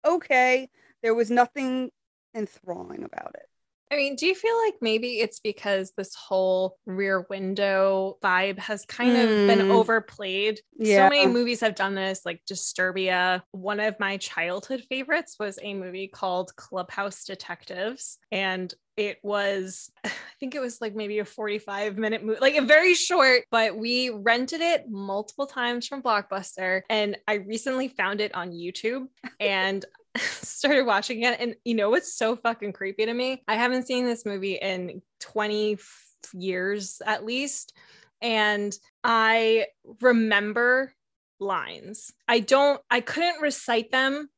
okay 0.04 0.69
there 1.02 1.14
was 1.14 1.30
nothing 1.30 1.90
enthralling 2.35 3.04
about 3.04 3.35
it 3.35 3.50
I 3.91 3.97
mean, 3.97 4.15
do 4.15 4.27
you 4.27 4.35
feel 4.35 4.57
like 4.65 4.75
maybe 4.81 5.19
it's 5.19 5.41
because 5.41 5.93
this 5.97 6.15
whole 6.15 6.77
rear 6.87 7.27
window 7.29 8.19
vibe 8.23 8.59
has 8.59 8.85
kind 8.87 9.17
mm. 9.17 9.23
of 9.23 9.49
been 9.49 9.67
hmm. 9.67 9.73
overplayed? 9.73 10.61
Yeah. 10.79 11.09
So 11.09 11.11
many 11.11 11.27
movies 11.27 11.61
have 11.61 11.75
done 11.75 11.97
this, 11.97 12.21
like 12.25 12.41
Disturbia. 12.49 13.43
One 13.51 13.81
of 13.81 13.99
my 13.99 14.17
childhood 14.19 14.85
favorites 14.89 15.37
was 15.41 15.59
a 15.61 15.75
movie 15.75 16.07
called 16.07 16.55
Clubhouse 16.55 17.25
Detectives. 17.25 18.19
And 18.31 18.73
it 18.97 19.19
was 19.23 19.91
i 20.05 20.11
think 20.39 20.55
it 20.55 20.61
was 20.61 20.81
like 20.81 20.95
maybe 20.95 21.19
a 21.21 21.25
45 21.25 21.97
minute 21.97 22.25
movie 22.25 22.41
like 22.41 22.57
a 22.57 22.63
very 22.63 22.95
short 22.95 23.45
but 23.51 23.77
we 23.77 24.11
rented 24.11 24.61
it 24.61 24.85
multiple 24.91 25.47
times 25.47 25.87
from 25.87 26.03
blockbuster 26.03 26.83
and 26.91 27.17
i 27.27 27.35
recently 27.35 27.89
found 27.89 28.21
it 28.21 28.35
on 28.35 28.51
youtube 28.51 29.07
and 29.41 29.85
started 30.19 30.85
watching 30.85 31.23
it 31.23 31.38
and 31.40 31.55
you 31.64 31.75
know 31.75 31.90
what's 31.90 32.14
so 32.14 32.37
fucking 32.37 32.73
creepy 32.73 33.07
to 33.07 33.14
me 33.14 33.43
i 33.47 33.55
haven't 33.55 33.87
seen 33.87 34.05
this 34.05 34.26
movie 34.26 34.55
in 34.55 35.00
20 35.21 35.79
years 36.35 37.00
at 37.07 37.25
least 37.25 37.73
and 38.21 38.76
i 39.05 39.67
remember 40.00 40.93
lines 41.38 42.12
i 42.29 42.40
don't 42.40 42.81
i 42.90 43.00
couldn't 43.00 43.40
recite 43.40 43.90
them 43.90 44.29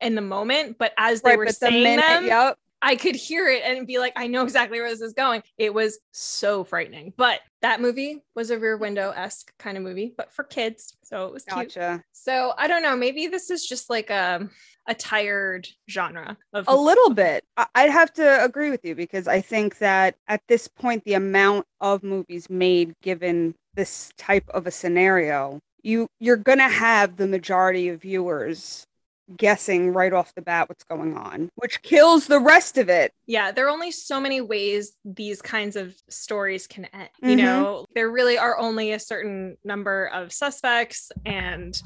in 0.00 0.14
the 0.14 0.20
moment 0.20 0.76
but 0.78 0.92
as 0.98 1.22
they 1.22 1.30
right, 1.30 1.38
were 1.38 1.48
saying 1.48 1.74
the 1.74 1.82
minute, 1.82 2.02
them 2.02 2.26
yep. 2.26 2.58
I 2.82 2.96
could 2.96 3.14
hear 3.14 3.48
it 3.48 3.62
and 3.64 3.86
be 3.86 3.98
like, 3.98 4.12
I 4.16 4.26
know 4.26 4.42
exactly 4.42 4.80
where 4.80 4.90
this 4.90 5.00
is 5.00 5.12
going. 5.12 5.42
It 5.58 5.74
was 5.74 5.98
so 6.12 6.64
frightening. 6.64 7.12
But 7.16 7.40
that 7.62 7.80
movie 7.80 8.22
was 8.34 8.50
a 8.50 8.58
rear 8.58 8.76
window 8.76 9.10
esque 9.10 9.52
kind 9.58 9.76
of 9.76 9.82
movie, 9.82 10.14
but 10.16 10.32
for 10.32 10.44
kids. 10.44 10.96
So 11.02 11.26
it 11.26 11.32
was 11.32 11.44
cute. 11.44 11.76
So 12.12 12.54
I 12.56 12.68
don't 12.68 12.82
know. 12.82 12.96
Maybe 12.96 13.26
this 13.26 13.50
is 13.50 13.66
just 13.66 13.90
like 13.90 14.10
a, 14.10 14.48
a 14.86 14.94
tired 14.94 15.68
genre 15.88 16.36
of 16.52 16.66
a 16.68 16.76
little 16.76 17.10
bit. 17.10 17.44
I'd 17.74 17.90
have 17.90 18.12
to 18.14 18.44
agree 18.44 18.70
with 18.70 18.84
you 18.84 18.94
because 18.94 19.28
I 19.28 19.40
think 19.40 19.78
that 19.78 20.16
at 20.28 20.40
this 20.48 20.68
point, 20.68 21.04
the 21.04 21.14
amount 21.14 21.66
of 21.80 22.02
movies 22.02 22.48
made 22.48 22.94
given 23.02 23.54
this 23.74 24.10
type 24.16 24.48
of 24.50 24.66
a 24.66 24.70
scenario, 24.70 25.60
you 25.82 26.06
you're 26.18 26.36
gonna 26.36 26.68
have 26.68 27.16
the 27.16 27.26
majority 27.26 27.88
of 27.88 28.02
viewers 28.02 28.86
guessing 29.36 29.92
right 29.92 30.12
off 30.12 30.34
the 30.34 30.42
bat 30.42 30.68
what's 30.68 30.84
going 30.84 31.16
on, 31.16 31.50
which 31.56 31.82
kills 31.82 32.26
the 32.26 32.40
rest 32.40 32.78
of 32.78 32.88
it. 32.88 33.12
Yeah, 33.26 33.52
there 33.52 33.66
are 33.66 33.70
only 33.70 33.90
so 33.90 34.20
many 34.20 34.40
ways 34.40 34.92
these 35.04 35.40
kinds 35.42 35.76
of 35.76 35.94
stories 36.08 36.66
can 36.66 36.86
end. 36.86 37.08
Mm-hmm. 37.22 37.28
You 37.30 37.36
know, 37.36 37.86
there 37.94 38.10
really 38.10 38.38
are 38.38 38.58
only 38.58 38.92
a 38.92 38.98
certain 38.98 39.56
number 39.64 40.06
of 40.06 40.32
suspects 40.32 41.10
and 41.24 41.80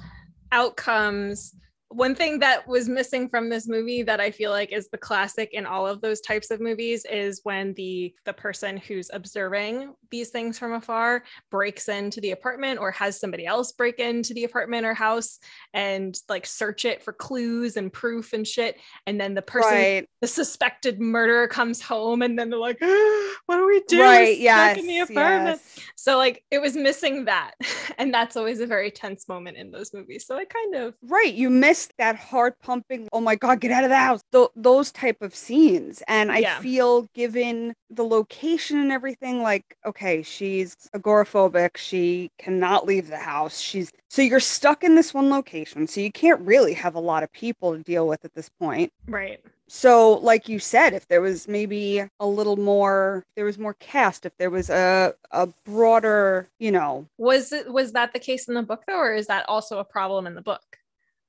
outcomes 0.53 1.55
one 1.95 2.15
thing 2.15 2.41
that 2.41 2.67
was 2.67 2.89
missing 2.89 3.29
from 3.29 3.49
this 3.49 3.69
movie 3.69 4.03
that 4.03 4.19
I 4.19 4.33
feel 4.33 4.51
like 4.51 4.73
is 4.73 4.89
the 4.89 4.99
classic 4.99 5.51
in 5.53 5.65
all 5.65 5.87
of 5.87 6.01
those 6.01 6.21
types 6.21 6.51
of 6.51 6.61
movies 6.61 7.05
is 7.05 7.41
when 7.45 7.73
the 7.75 8.13
the 8.25 8.33
person 8.33 8.77
who's 8.77 9.11
observing 9.13 9.95
these 10.15 10.31
things 10.31 10.59
from 10.59 10.73
afar 10.73 11.25
breaks 11.51 11.89
into 11.89 12.21
the 12.21 12.31
apartment 12.31 12.79
or 12.79 12.91
has 12.91 13.19
somebody 13.19 13.47
else 13.47 13.73
break 13.73 13.99
into 13.99 14.33
the 14.35 14.45
apartment 14.45 14.87
or 14.87 14.95
house 14.95 15.39
and 15.73 16.19
like 16.29 16.47
search 16.47 16.85
it 16.85 17.03
for 17.03 17.13
clues 17.13 17.77
and 17.77 17.93
proof 17.93 18.33
and 18.33 18.47
shit 18.47 18.79
and 19.07 19.21
then 19.21 19.35
the 19.35 19.43
person 19.43 19.71
right. 19.71 20.09
the 20.21 20.27
suspected 20.27 21.01
murderer 21.01 21.49
comes 21.49 21.83
home 21.83 22.23
and 22.23 22.39
then 22.39 22.49
they're 22.49 22.59
like 22.59 22.81
what 23.47 23.57
do 23.57 23.67
we 23.67 23.83
do 23.89 24.01
right 24.01 24.39
yes, 24.39 24.79
in 24.79 24.87
the 24.87 25.01
apartment 25.01 25.61
yes. 25.77 25.85
so 25.97 26.17
like 26.17 26.45
it 26.51 26.61
was 26.61 26.75
missing 26.77 27.25
that 27.25 27.53
and 27.99 28.15
that's 28.15 28.37
always 28.37 28.61
a 28.61 28.67
very 28.67 28.91
tense 28.91 29.29
moment 29.29 29.57
in 29.57 29.71
those 29.71 29.93
movies 29.93 30.27
so 30.27 30.37
I 30.37 30.45
kind 30.45 30.77
of 30.77 30.95
right 31.03 31.35
you 31.35 31.51
missed 31.51 31.93
that 31.99 32.17
heart 32.17 32.57
pumping, 32.63 33.09
oh 33.13 33.21
my 33.21 33.37
God, 33.37 33.61
get 33.61 33.71
out 33.71 33.85
of 33.85 33.91
the 33.91 33.97
house, 33.97 34.21
Th- 34.33 34.49
those 34.57 34.93
type 34.93 35.23
of 35.23 35.35
scenes. 35.35 36.03
And 36.09 36.31
I 36.31 36.39
yeah. 36.39 36.59
feel 36.61 37.03
given 37.15 37.75
the 37.91 38.05
location 38.05 38.79
and 38.79 38.93
everything, 38.93 39.43
like, 39.43 39.77
okay, 39.87 40.04
she's 40.23 40.77
agoraphobic. 40.95 41.77
She 41.77 42.31
cannot 42.39 42.87
leave 42.87 43.09
the 43.09 43.19
house. 43.19 43.61
She's 43.61 43.93
so 44.09 44.23
you're 44.23 44.41
stuck 44.41 44.85
in 44.85 44.95
this 44.95 45.13
one 45.13 45.31
location. 45.31 45.87
So 45.87 46.01
you 46.01 46.13
can't 46.13 46.41
really 46.41 46.75
have 46.75 46.95
a 46.95 47.01
lot 47.01 47.23
of 47.23 47.33
people 47.33 47.77
to 47.77 47.83
deal 47.83 48.07
with 48.07 48.25
at 48.25 48.35
this 48.35 48.49
point. 48.49 48.93
Right. 49.09 49.41
So, 49.67 50.19
like 50.19 50.49
you 50.49 50.59
said, 50.59 50.93
if 50.93 51.09
there 51.09 51.23
was 51.23 51.49
maybe 51.49 52.05
a 52.21 52.27
little 52.27 52.57
more, 52.57 53.25
there 53.35 53.47
was 53.47 53.59
more 53.59 53.75
cast, 53.75 54.27
if 54.27 54.37
there 54.37 54.51
was 54.51 54.71
a 54.71 55.15
a 55.31 55.49
broader, 55.65 56.49
you 56.59 56.71
know, 56.71 57.07
was 57.19 57.53
it 57.53 57.73
was 57.73 57.93
that 57.93 58.13
the 58.13 58.19
case 58.19 58.47
in 58.47 58.55
the 58.55 58.63
book 58.63 58.85
though, 58.87 58.99
or 58.99 59.15
is 59.15 59.27
that 59.27 59.49
also 59.49 59.79
a 59.79 59.85
problem 59.85 60.27
in 60.27 60.35
the 60.35 60.43
book? 60.43 60.79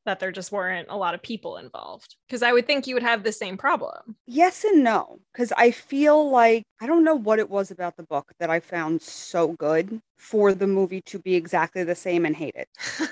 That 0.06 0.20
there 0.20 0.32
just 0.32 0.52
weren't 0.52 0.88
a 0.90 0.98
lot 0.98 1.14
of 1.14 1.22
people 1.22 1.58
involved 1.58 2.16
because 2.28 2.44
i 2.44 2.52
would 2.52 2.68
think 2.68 2.88
you 2.88 2.96
would 2.96 3.04
have 3.04 3.24
the 3.24 3.32
same 3.32 3.58
problem 3.58 4.16
yes 4.26 4.64
and 4.64 4.84
no 4.84 5.20
because 5.34 5.52
i 5.58 5.72
feel 5.72 6.30
like 6.30 6.64
i 6.82 6.88
don't 6.88 7.04
know 7.04 7.16
what 7.16 7.40
it 7.40 7.50
was 7.50 7.72
about 7.72 7.96
the 7.98 8.04
book 8.04 8.32
that 8.40 8.50
i 8.50 8.60
found 8.60 9.02
so 9.02 9.54
good 9.54 10.00
for 10.18 10.54
the 10.54 10.68
movie 10.68 11.02
to 11.02 11.20
be 11.20 11.36
exactly 11.36 11.84
the 11.84 11.96
same 11.96 12.26
and 12.26 12.36
hate 12.36 12.56
it 12.56 12.70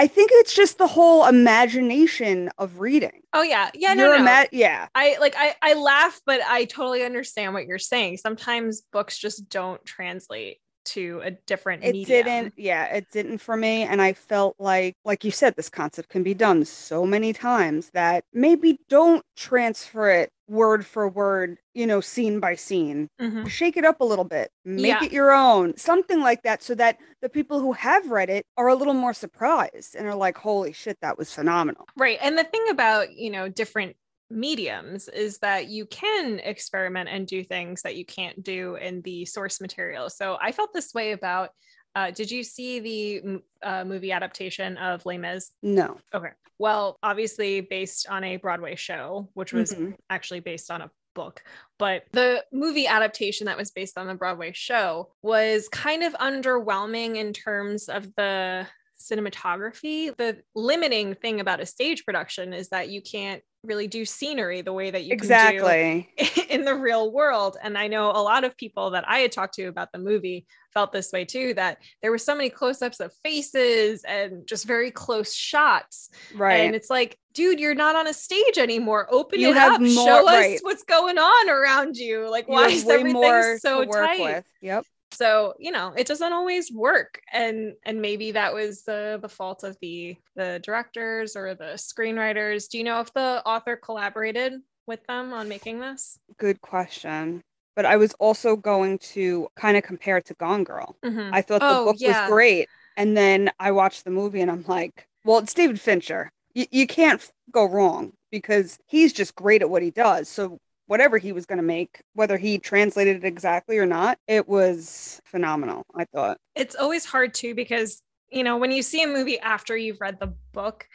I 0.00 0.06
think 0.06 0.30
it's 0.32 0.54
just 0.54 0.78
the 0.78 0.86
whole 0.86 1.26
imagination 1.26 2.48
of 2.56 2.80
reading. 2.80 3.20
Oh 3.34 3.42
yeah, 3.42 3.68
yeah, 3.74 3.92
no, 3.92 4.06
no. 4.06 4.16
Ima- 4.16 4.46
yeah. 4.50 4.86
I 4.94 5.18
like 5.20 5.34
I 5.36 5.54
I 5.60 5.74
laugh, 5.74 6.18
but 6.24 6.40
I 6.46 6.64
totally 6.64 7.04
understand 7.04 7.52
what 7.52 7.66
you're 7.66 7.78
saying. 7.78 8.16
Sometimes 8.16 8.80
books 8.92 9.18
just 9.18 9.50
don't 9.50 9.84
translate 9.84 10.56
to 10.92 11.20
a 11.22 11.30
different 11.30 11.84
it 11.84 11.92
medium. 11.92 12.24
didn't 12.24 12.54
yeah 12.56 12.84
it 12.86 13.06
didn't 13.12 13.38
for 13.38 13.56
me 13.56 13.82
and 13.82 14.02
i 14.02 14.12
felt 14.12 14.56
like 14.58 14.94
like 15.04 15.24
you 15.24 15.30
said 15.30 15.54
this 15.56 15.68
concept 15.68 16.08
can 16.08 16.22
be 16.22 16.34
done 16.34 16.64
so 16.64 17.06
many 17.06 17.32
times 17.32 17.90
that 17.94 18.24
maybe 18.32 18.78
don't 18.88 19.24
transfer 19.36 20.10
it 20.10 20.30
word 20.48 20.84
for 20.84 21.08
word 21.08 21.58
you 21.74 21.86
know 21.86 22.00
scene 22.00 22.40
by 22.40 22.56
scene 22.56 23.08
mm-hmm. 23.20 23.46
shake 23.46 23.76
it 23.76 23.84
up 23.84 24.00
a 24.00 24.04
little 24.04 24.24
bit 24.24 24.50
make 24.64 24.86
yeah. 24.86 25.04
it 25.04 25.12
your 25.12 25.32
own 25.32 25.76
something 25.76 26.20
like 26.20 26.42
that 26.42 26.60
so 26.62 26.74
that 26.74 26.98
the 27.22 27.28
people 27.28 27.60
who 27.60 27.72
have 27.72 28.10
read 28.10 28.28
it 28.28 28.44
are 28.56 28.66
a 28.66 28.74
little 28.74 28.94
more 28.94 29.14
surprised 29.14 29.94
and 29.94 30.08
are 30.08 30.14
like 30.16 30.36
holy 30.36 30.72
shit 30.72 30.98
that 31.00 31.16
was 31.16 31.32
phenomenal 31.32 31.86
right 31.96 32.18
and 32.20 32.36
the 32.36 32.44
thing 32.44 32.64
about 32.68 33.12
you 33.12 33.30
know 33.30 33.48
different 33.48 33.94
mediums 34.30 35.08
is 35.08 35.38
that 35.38 35.68
you 35.68 35.86
can 35.86 36.38
experiment 36.40 37.08
and 37.10 37.26
do 37.26 37.42
things 37.42 37.82
that 37.82 37.96
you 37.96 38.04
can't 38.04 38.42
do 38.42 38.76
in 38.76 39.02
the 39.02 39.24
source 39.24 39.60
material. 39.60 40.08
So 40.10 40.38
I 40.40 40.52
felt 40.52 40.72
this 40.72 40.94
way 40.94 41.12
about. 41.12 41.50
Uh, 41.96 42.12
did 42.12 42.30
you 42.30 42.44
see 42.44 42.78
the 42.78 43.42
uh, 43.64 43.84
movie 43.84 44.12
adaptation 44.12 44.76
of 44.76 45.04
Les 45.04 45.18
Mis? 45.18 45.50
No. 45.60 45.96
Okay. 46.14 46.28
Well, 46.56 46.98
obviously 47.02 47.62
based 47.62 48.06
on 48.08 48.22
a 48.22 48.36
Broadway 48.36 48.76
show, 48.76 49.28
which 49.34 49.52
was 49.52 49.72
mm-hmm. 49.72 49.92
actually 50.08 50.38
based 50.38 50.70
on 50.70 50.82
a 50.82 50.90
book. 51.14 51.42
But 51.78 52.04
the 52.12 52.44
movie 52.52 52.86
adaptation 52.86 53.46
that 53.46 53.56
was 53.56 53.70
based 53.70 53.98
on 53.98 54.06
the 54.06 54.14
Broadway 54.14 54.52
show 54.54 55.10
was 55.22 55.68
kind 55.68 56.02
of 56.02 56.12
underwhelming 56.14 57.16
in 57.16 57.32
terms 57.32 57.88
of 57.88 58.14
the 58.14 58.66
cinematography. 59.00 60.16
The 60.16 60.42
limiting 60.54 61.14
thing 61.14 61.40
about 61.40 61.60
a 61.60 61.66
stage 61.66 62.04
production 62.04 62.52
is 62.52 62.68
that 62.68 62.90
you 62.90 63.02
can't 63.02 63.42
really 63.62 63.86
do 63.86 64.04
scenery 64.04 64.62
the 64.62 64.72
way 64.72 64.90
that 64.90 65.04
you 65.04 65.12
exactly 65.12 66.08
in 66.48 66.64
the 66.64 66.74
real 66.74 67.12
world. 67.12 67.56
And 67.62 67.76
I 67.76 67.88
know 67.88 68.10
a 68.10 68.22
lot 68.22 68.44
of 68.44 68.56
people 68.56 68.90
that 68.90 69.04
I 69.08 69.18
had 69.18 69.32
talked 69.32 69.54
to 69.54 69.66
about 69.66 69.92
the 69.92 69.98
movie 69.98 70.46
felt 70.72 70.92
this 70.92 71.12
way 71.12 71.24
too 71.24 71.52
that 71.54 71.78
there 72.00 72.10
were 72.10 72.18
so 72.18 72.34
many 72.34 72.48
close-ups 72.48 73.00
of 73.00 73.12
faces 73.22 74.04
and 74.04 74.46
just 74.46 74.66
very 74.66 74.90
close 74.90 75.34
shots. 75.34 76.10
Right. 76.34 76.60
And 76.60 76.74
it's 76.74 76.88
like, 76.90 77.18
dude, 77.34 77.60
you're 77.60 77.74
not 77.74 77.96
on 77.96 78.06
a 78.06 78.14
stage 78.14 78.56
anymore. 78.56 79.06
Open 79.10 79.40
You 79.40 79.50
it 79.50 79.56
up. 79.56 79.80
more- 79.80 79.90
Show 79.90 80.26
us 80.28 80.34
right. 80.34 80.58
what's 80.62 80.84
going 80.84 81.18
on 81.18 81.50
around 81.50 81.96
you. 81.96 82.30
Like, 82.30 82.46
You 82.48 82.54
why 82.54 82.68
is 82.68 82.88
everything 82.88 83.12
more 83.12 83.58
so 83.58 83.84
tight? 83.84 84.20
with. 84.20 84.44
Yep. 84.62 84.84
So 85.12 85.54
you 85.58 85.70
know 85.70 85.92
it 85.96 86.06
doesn't 86.06 86.32
always 86.32 86.70
work 86.72 87.20
and 87.32 87.74
and 87.84 88.00
maybe 88.00 88.32
that 88.32 88.54
was 88.54 88.82
the 88.84 89.18
the 89.20 89.28
fault 89.28 89.64
of 89.64 89.76
the 89.80 90.16
the 90.36 90.60
directors 90.62 91.36
or 91.36 91.54
the 91.54 91.74
screenwriters 91.74 92.68
do 92.68 92.78
you 92.78 92.84
know 92.84 93.00
if 93.00 93.12
the 93.14 93.42
author 93.44 93.76
collaborated 93.76 94.54
with 94.86 95.04
them 95.06 95.32
on 95.32 95.48
making 95.48 95.80
this 95.80 96.18
Good 96.38 96.60
question. 96.60 97.42
But 97.76 97.86
I 97.86 97.96
was 97.96 98.14
also 98.14 98.56
going 98.56 98.98
to 99.14 99.48
kind 99.56 99.76
of 99.76 99.84
compare 99.84 100.16
it 100.18 100.26
to 100.26 100.34
Gone 100.34 100.64
Girl. 100.64 100.96
Mhm. 101.04 101.30
I 101.32 101.42
thought 101.42 101.60
the 101.60 101.66
Oh, 101.66 101.84
book 101.86 101.96
yeah. 101.98 102.26
was 102.26 102.32
great. 102.32 102.68
And 102.96 103.16
then 103.16 103.50
I 103.58 103.70
watched 103.70 104.04
the 104.04 104.10
movie 104.10 104.40
and 104.40 104.50
I'm 104.50 104.64
like, 104.66 105.06
well, 105.24 105.38
it's 105.38 105.54
David 105.54 105.80
Fincher. 105.80 106.30
Y- 106.54 106.66
you 106.70 106.86
can't 106.86 107.30
go 107.52 107.64
wrong 107.64 108.12
because 108.30 108.78
he's 108.86 109.12
just 109.12 109.34
great 109.36 109.62
at 109.62 109.70
what 109.70 109.82
he 109.82 109.90
does. 109.90 110.28
So 110.28 110.58
whatever 110.90 111.18
he 111.18 111.30
was 111.30 111.46
going 111.46 111.56
to 111.58 111.62
make, 111.62 112.02
whether 112.14 112.36
he 112.36 112.58
translated 112.58 113.18
it 113.18 113.24
exactly 113.24 113.78
or 113.78 113.86
not, 113.86 114.18
it 114.26 114.48
was 114.48 115.20
phenomenal, 115.24 115.86
I 115.94 116.04
thought. 116.12 116.38
it's 116.56 116.74
always 116.74 117.04
hard 117.04 117.32
too 117.32 117.54
because 117.54 118.02
you 118.32 118.42
know 118.42 118.56
when 118.56 118.72
you 118.72 118.82
see 118.82 119.04
a 119.04 119.06
movie 119.06 119.38
after 119.38 119.76
you've 119.76 120.00
read 120.00 120.18
the 120.18 120.34
book 120.52 120.86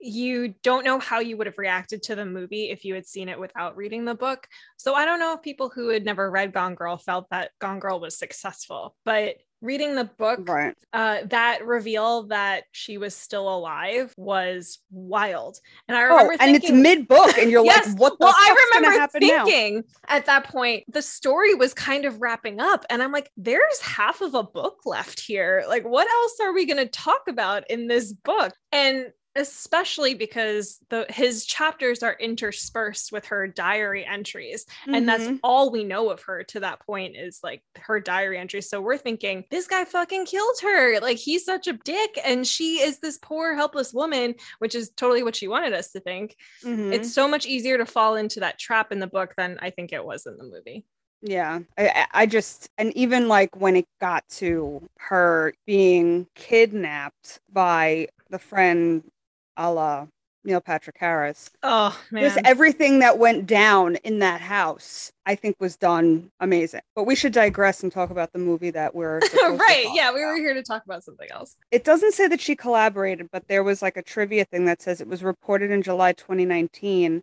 you 0.00 0.54
don't 0.62 0.84
know 0.84 0.98
how 0.98 1.20
you 1.20 1.36
would 1.36 1.46
have 1.46 1.58
reacted 1.58 2.02
to 2.02 2.14
the 2.14 2.26
movie 2.26 2.70
if 2.70 2.84
you 2.84 2.94
had 2.94 3.06
seen 3.06 3.28
it 3.28 3.40
without 3.40 3.76
reading 3.76 4.04
the 4.04 4.14
book 4.14 4.46
so 4.76 4.92
i 4.94 5.04
don't 5.04 5.20
know 5.20 5.34
if 5.34 5.42
people 5.42 5.68
who 5.68 5.88
had 5.88 6.04
never 6.04 6.30
read 6.30 6.52
gone 6.52 6.74
girl 6.74 6.96
felt 6.96 7.26
that 7.30 7.52
gone 7.60 7.78
girl 7.78 8.00
was 8.00 8.18
successful 8.18 8.96
but 9.04 9.36
reading 9.64 9.94
the 9.96 10.04
book 10.04 10.40
Right. 10.48 10.74
uh, 10.92 11.18
that 11.26 11.64
reveal 11.66 12.24
that 12.24 12.64
she 12.72 12.98
was 12.98 13.16
still 13.16 13.48
alive 13.52 14.12
was 14.16 14.78
wild 14.90 15.58
and 15.88 15.96
i 15.96 16.02
Oh, 16.02 16.08
remember 16.10 16.36
and 16.40 16.54
it's 16.54 16.70
mid 16.70 17.08
book 17.08 17.36
and 17.38 17.50
you're 17.50 17.64
Yes. 17.72 17.88
like, 17.88 17.98
what 17.98 18.18
the 18.18 18.26
well, 18.26 18.34
I 18.36 18.66
remember 18.76 19.00
happen 19.00 19.20
now? 19.26 19.44
thinking 19.44 19.82
at 20.08 20.26
that 20.26 20.44
point 20.44 20.84
the 20.88 21.02
story 21.02 21.54
was 21.54 21.72
kind 21.74 22.04
of 22.04 22.20
wrapping 22.20 22.60
up, 22.60 22.84
and 22.90 23.02
I'm 23.02 23.10
like, 23.12 23.30
"There's 23.36 23.80
half 23.80 24.20
of 24.20 24.34
a 24.34 24.42
book 24.42 24.80
left 24.84 25.18
here. 25.20 25.64
Like, 25.66 25.84
what 25.84 26.06
else 26.10 26.34
are 26.42 26.52
we 26.52 26.66
going 26.66 26.76
to 26.84 26.86
talk 26.86 27.22
about 27.28 27.68
in 27.70 27.86
this 27.88 28.12
book?" 28.12 28.52
And 28.72 29.06
especially 29.36 30.14
because 30.14 30.78
the 30.90 31.06
his 31.08 31.44
chapters 31.44 32.02
are 32.02 32.16
interspersed 32.20 33.10
with 33.12 33.24
her 33.26 33.46
diary 33.46 34.04
entries 34.04 34.64
and 34.86 35.08
that's 35.08 35.24
Mhm. 35.24 35.40
all 35.42 35.70
we 35.70 35.84
know 35.84 36.10
of 36.10 36.22
her 36.22 36.44
to 36.44 36.60
that 36.60 36.80
point 36.80 37.16
is 37.16 37.40
like 37.42 37.62
her 37.76 37.98
diary 38.00 38.38
entries 38.38 38.68
so 38.68 38.80
we're 38.80 38.96
thinking 38.98 39.44
this 39.50 39.66
guy 39.66 39.84
fucking 39.84 40.26
killed 40.26 40.56
her 40.62 41.00
like 41.00 41.16
he's 41.18 41.44
such 41.44 41.66
a 41.66 41.72
dick 41.72 42.18
and 42.24 42.46
she 42.46 42.80
is 42.80 42.98
this 43.00 43.18
poor 43.18 43.54
helpless 43.54 43.92
woman 43.92 44.34
which 44.60 44.74
is 44.74 44.90
totally 44.96 45.22
what 45.22 45.36
she 45.36 45.48
wanted 45.48 45.72
us 45.72 45.90
to 45.92 46.00
think 46.00 46.36
Mhm. 46.62 46.92
it's 46.92 47.12
so 47.12 47.26
much 47.26 47.46
easier 47.46 47.76
to 47.78 47.86
fall 47.86 48.14
into 48.16 48.40
that 48.40 48.58
trap 48.58 48.92
in 48.92 49.00
the 49.00 49.06
book 49.06 49.34
than 49.36 49.58
I 49.60 49.70
think 49.70 49.92
it 49.92 50.04
was 50.04 50.26
in 50.26 50.36
the 50.36 50.44
movie. 50.44 50.84
Yeah, 51.26 51.60
I- 51.78 52.06
I 52.12 52.26
just, 52.26 52.68
and 52.76 52.94
even 52.96 53.28
like 53.28 53.56
when 53.56 53.76
it 53.76 53.86
got 53.98 54.28
to 54.40 54.86
her 54.98 55.54
being 55.64 56.26
kidnapped 56.34 57.40
by 57.50 58.08
the 58.28 58.38
friend 58.38 59.10
a 59.56 59.72
la 59.72 60.06
Neil 60.46 60.60
Patrick 60.60 60.96
Harris, 60.98 61.48
Oh 61.62 61.98
man. 62.10 62.22
just 62.22 62.38
everything 62.44 62.98
that 62.98 63.16
went 63.18 63.46
down 63.46 63.96
in 64.04 64.18
that 64.18 64.42
house, 64.42 65.10
I 65.24 65.36
think 65.36 65.56
was 65.58 65.74
done 65.74 66.30
amazing. 66.38 66.82
But 66.94 67.04
we 67.04 67.14
should 67.14 67.32
digress 67.32 67.82
and 67.82 67.90
talk 67.90 68.10
about 68.10 68.34
the 68.34 68.38
movie 68.38 68.68
that 68.70 68.94
we're 68.94 69.20
right. 69.42 69.86
Yeah, 69.94 70.12
we 70.12 70.20
about. 70.22 70.32
were 70.32 70.36
here 70.36 70.52
to 70.52 70.62
talk 70.62 70.84
about 70.84 71.02
something 71.02 71.30
else. 71.30 71.56
It 71.70 71.82
doesn't 71.82 72.12
say 72.12 72.28
that 72.28 72.42
she 72.42 72.56
collaborated, 72.56 73.30
but 73.32 73.48
there 73.48 73.64
was 73.64 73.80
like 73.80 73.96
a 73.96 74.02
trivia 74.02 74.44
thing 74.44 74.66
that 74.66 74.82
says 74.82 75.00
it 75.00 75.08
was 75.08 75.22
reported 75.24 75.70
in 75.70 75.80
July 75.80 76.12
2019 76.12 77.22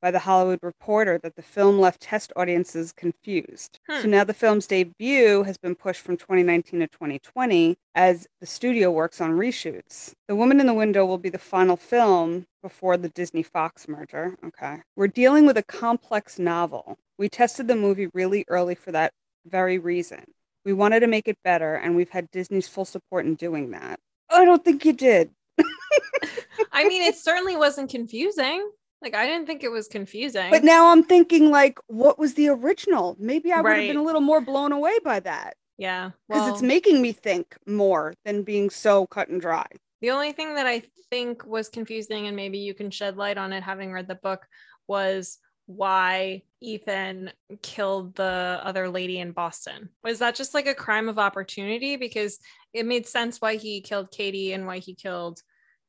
by 0.00 0.10
the 0.10 0.18
Hollywood 0.20 0.60
Reporter 0.62 1.18
that 1.22 1.34
the 1.36 1.42
film 1.42 1.78
left 1.78 2.00
test 2.00 2.32
audiences 2.36 2.92
confused. 2.92 3.78
So 3.88 4.02
Hmm. 4.02 4.10
now 4.10 4.24
the 4.24 4.34
film's 4.34 4.66
debut 4.66 5.42
has 5.42 5.58
been 5.58 5.74
pushed 5.74 6.00
from 6.02 6.16
2019 6.16 6.80
to 6.80 6.86
2020 6.88 7.76
as 7.94 8.26
the 8.40 8.46
studio 8.46 8.90
works 8.90 9.20
on 9.20 9.32
reshoots. 9.32 10.12
The 10.28 10.36
Woman 10.36 10.60
in 10.60 10.66
the 10.66 10.74
Window 10.74 11.04
will 11.04 11.18
be 11.18 11.30
the 11.30 11.38
final 11.38 11.76
film 11.76 12.46
before 12.62 12.96
the 12.96 13.08
Disney 13.10 13.42
Fox 13.42 13.88
merger. 13.88 14.36
Okay. 14.44 14.82
We're 14.96 15.08
dealing 15.08 15.46
with 15.46 15.56
a 15.56 15.62
complex 15.64 16.38
novel. 16.38 16.96
We 17.18 17.28
tested 17.28 17.66
the 17.66 17.76
movie 17.76 18.08
really 18.14 18.44
early 18.48 18.74
for 18.74 18.92
that 18.92 19.12
very 19.46 19.78
reason. 19.78 20.22
We 20.64 20.72
wanted 20.72 21.00
to 21.00 21.06
make 21.06 21.28
it 21.28 21.38
better, 21.42 21.74
and 21.74 21.96
we've 21.96 22.10
had 22.10 22.30
Disney's 22.30 22.68
full 22.68 22.84
support 22.84 23.24
in 23.24 23.34
doing 23.36 23.70
that. 23.70 23.98
I 24.30 24.44
don't 24.44 24.62
think 24.64 24.84
you 24.84 24.92
did. 24.92 25.30
I 26.72 26.86
mean, 26.86 27.02
it 27.02 27.16
certainly 27.16 27.56
wasn't 27.56 27.90
confusing. 27.90 28.70
Like 29.00 29.14
I 29.14 29.26
didn't 29.26 29.46
think 29.46 29.62
it 29.62 29.70
was 29.70 29.88
confusing. 29.88 30.50
But 30.50 30.64
now 30.64 30.88
I'm 30.88 31.04
thinking, 31.04 31.50
like, 31.50 31.78
what 31.86 32.18
was 32.18 32.34
the 32.34 32.48
original? 32.48 33.16
Maybe 33.18 33.52
I 33.52 33.60
would 33.60 33.76
have 33.76 33.86
been 33.86 33.96
a 33.96 34.02
little 34.02 34.20
more 34.20 34.40
blown 34.40 34.72
away 34.72 34.98
by 35.04 35.20
that 35.20 35.56
yeah, 35.78 36.10
because 36.28 36.42
well, 36.42 36.52
it's 36.52 36.62
making 36.62 37.00
me 37.00 37.12
think 37.12 37.56
more 37.66 38.12
than 38.24 38.42
being 38.42 38.68
so 38.68 39.06
cut 39.06 39.28
and 39.28 39.40
dry. 39.40 39.66
the 40.00 40.10
only 40.10 40.32
thing 40.32 40.56
that 40.56 40.66
I 40.66 40.82
think 41.08 41.46
was 41.46 41.68
confusing, 41.68 42.26
and 42.26 42.36
maybe 42.36 42.58
you 42.58 42.74
can 42.74 42.90
shed 42.90 43.16
light 43.16 43.38
on 43.38 43.52
it, 43.52 43.62
having 43.62 43.92
read 43.92 44.08
the 44.08 44.16
book, 44.16 44.46
was 44.88 45.38
why 45.66 46.42
Ethan 46.60 47.30
killed 47.62 48.16
the 48.16 48.60
other 48.62 48.88
lady 48.88 49.20
in 49.20 49.32
Boston. 49.32 49.90
Was 50.02 50.18
that 50.18 50.34
just 50.34 50.52
like 50.52 50.66
a 50.66 50.74
crime 50.74 51.08
of 51.08 51.18
opportunity? 51.18 51.96
Because 51.96 52.38
it 52.72 52.84
made 52.84 53.06
sense 53.06 53.40
why 53.40 53.54
he 53.56 53.80
killed 53.80 54.10
Katie 54.10 54.52
and 54.52 54.66
why 54.66 54.78
he 54.78 54.94
killed, 54.94 55.40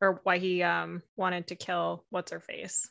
or 0.02 0.22
why 0.24 0.38
he 0.38 0.62
um 0.62 1.02
wanted 1.18 1.48
to 1.48 1.56
kill 1.56 2.06
what's 2.12 2.32
her 2.32 2.40
face. 2.40 2.90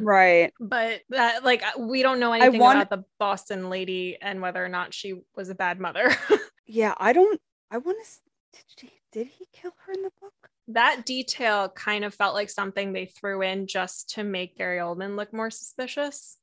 Right. 0.00 0.52
but 0.58 1.00
that 1.10 1.44
like 1.44 1.62
we 1.78 2.02
don't 2.02 2.20
know 2.20 2.32
anything 2.32 2.60
want- 2.60 2.78
about 2.78 2.90
the 2.90 3.04
Boston 3.18 3.70
lady 3.70 4.16
and 4.20 4.40
whether 4.40 4.64
or 4.64 4.68
not 4.68 4.94
she 4.94 5.20
was 5.36 5.48
a 5.48 5.54
bad 5.54 5.80
mother. 5.80 6.14
Yeah. 6.70 6.92
I 6.98 7.14
don't. 7.14 7.40
I 7.70 7.78
want 7.78 7.96
to. 8.04 8.10
Did, 8.52 8.64
she, 8.76 8.92
did 9.10 9.26
he 9.26 9.46
kill 9.54 9.72
her 9.86 9.92
in 9.92 10.02
the 10.02 10.10
book? 10.20 10.34
that 10.68 11.06
detail 11.06 11.70
kind 11.70 12.04
of 12.04 12.14
felt 12.14 12.34
like 12.34 12.50
something 12.50 12.92
they 12.92 13.06
threw 13.06 13.40
in 13.42 13.66
just 13.66 14.10
to 14.10 14.22
make 14.22 14.58
Gary 14.58 14.78
Oldman 14.80 15.16
look 15.16 15.32
more 15.32 15.50
suspicious. 15.50 16.36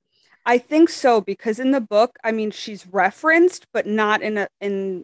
I 0.48 0.58
think 0.58 0.90
so 0.90 1.22
because 1.22 1.60
in 1.60 1.70
the 1.72 1.82
book, 1.82 2.18
I 2.24 2.32
mean, 2.32 2.50
she's 2.52 2.88
referenced, 2.88 3.68
but 3.72 3.86
not 3.86 4.22
in 4.24 4.38
a 4.40 4.48
in. 4.60 5.04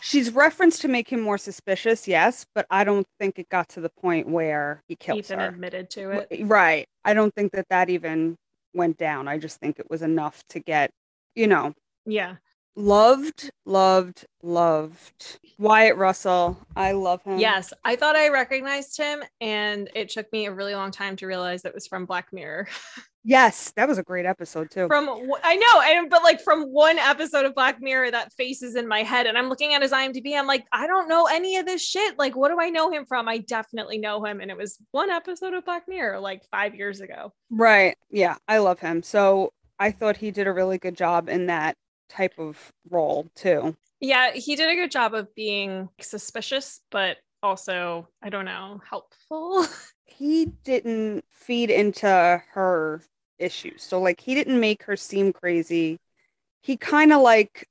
She's 0.00 0.30
referenced 0.32 0.80
to 0.82 0.88
make 0.88 1.08
him 1.10 1.20
more 1.20 1.38
suspicious, 1.38 2.06
yes, 2.06 2.44
but 2.54 2.66
I 2.70 2.84
don't 2.84 3.06
think 3.18 3.38
it 3.38 3.48
got 3.48 3.68
to 3.70 3.80
the 3.80 3.90
point 3.90 4.28
where 4.28 4.82
he 4.88 4.96
kills 4.96 5.18
Ethan 5.20 5.38
her. 5.40 5.48
admitted 5.48 5.90
to 5.90 6.10
it. 6.10 6.28
Eh, 6.30 6.42
right. 6.44 6.86
I 7.04 7.14
don't 7.14 7.34
think 7.34 7.52
that 7.52 7.66
that 7.70 7.90
even 7.90 8.36
went 8.74 8.96
down. 8.98 9.28
I 9.28 9.38
just 9.38 9.58
think 9.60 9.78
it 9.78 9.88
was 9.90 10.02
enough 10.02 10.42
to 10.50 10.60
get, 10.60 10.90
you 11.34 11.46
know, 11.46 11.74
Yeah. 12.06 12.36
loved, 12.76 13.50
loved, 13.64 14.26
loved. 14.42 15.38
Wyatt 15.58 15.96
Russell. 15.96 16.58
I 16.74 16.92
love 16.92 17.22
him. 17.22 17.38
Yes. 17.38 17.72
I 17.84 17.96
thought 17.96 18.16
I 18.16 18.28
recognized 18.30 18.96
him 18.98 19.22
and 19.40 19.88
it 19.94 20.08
took 20.10 20.30
me 20.32 20.46
a 20.46 20.52
really 20.52 20.74
long 20.74 20.90
time 20.90 21.14
to 21.16 21.26
realize 21.26 21.64
it 21.64 21.72
was 21.74 21.86
from 21.86 22.04
Black 22.04 22.32
Mirror. 22.32 22.68
Yes, 23.26 23.72
that 23.76 23.88
was 23.88 23.96
a 23.96 24.02
great 24.02 24.26
episode 24.26 24.70
too. 24.70 24.86
from 24.86 25.08
I 25.42 25.56
know, 25.56 25.80
and 25.82 26.10
but 26.10 26.22
like 26.22 26.42
from 26.42 26.64
one 26.64 26.98
episode 26.98 27.46
of 27.46 27.54
Black 27.54 27.80
Mirror, 27.80 28.10
that 28.10 28.32
face 28.34 28.62
is 28.62 28.76
in 28.76 28.86
my 28.86 29.02
head, 29.02 29.26
and 29.26 29.38
I'm 29.38 29.48
looking 29.48 29.72
at 29.72 29.80
his 29.80 29.92
IMDb. 29.92 30.38
I'm 30.38 30.46
like, 30.46 30.66
I 30.72 30.86
don't 30.86 31.08
know 31.08 31.26
any 31.26 31.56
of 31.56 31.64
this 31.64 31.82
shit. 31.82 32.18
Like, 32.18 32.36
what 32.36 32.50
do 32.50 32.60
I 32.60 32.68
know 32.68 32.90
him 32.90 33.06
from? 33.06 33.26
I 33.26 33.38
definitely 33.38 33.96
know 33.96 34.22
him, 34.22 34.40
and 34.40 34.50
it 34.50 34.56
was 34.58 34.78
one 34.90 35.08
episode 35.10 35.54
of 35.54 35.64
Black 35.64 35.84
Mirror 35.88 36.20
like 36.20 36.42
five 36.50 36.74
years 36.74 37.00
ago. 37.00 37.32
right. 37.50 37.96
Yeah, 38.10 38.36
I 38.46 38.58
love 38.58 38.78
him. 38.78 39.02
So 39.02 39.52
I 39.78 39.90
thought 39.90 40.18
he 40.18 40.30
did 40.30 40.46
a 40.46 40.52
really 40.52 40.78
good 40.78 40.96
job 40.96 41.28
in 41.30 41.46
that 41.46 41.76
type 42.10 42.38
of 42.38 42.72
role 42.90 43.26
too. 43.34 43.74
Yeah, 44.00 44.32
he 44.32 44.54
did 44.54 44.68
a 44.68 44.74
good 44.74 44.90
job 44.90 45.14
of 45.14 45.34
being 45.34 45.88
suspicious, 45.98 46.80
but 46.90 47.16
also, 47.42 48.08
I 48.22 48.28
don't 48.28 48.44
know, 48.44 48.80
helpful. 48.88 49.66
He 50.06 50.52
didn't 50.62 51.24
feed 51.28 51.70
into 51.70 52.06
her 52.52 53.02
issues. 53.38 53.82
So 53.82 54.00
like 54.00 54.20
he 54.20 54.34
didn't 54.34 54.60
make 54.60 54.84
her 54.84 54.96
seem 54.96 55.32
crazy. 55.32 55.98
He 56.62 56.76
kind 56.76 57.12
of 57.12 57.20
like 57.22 57.68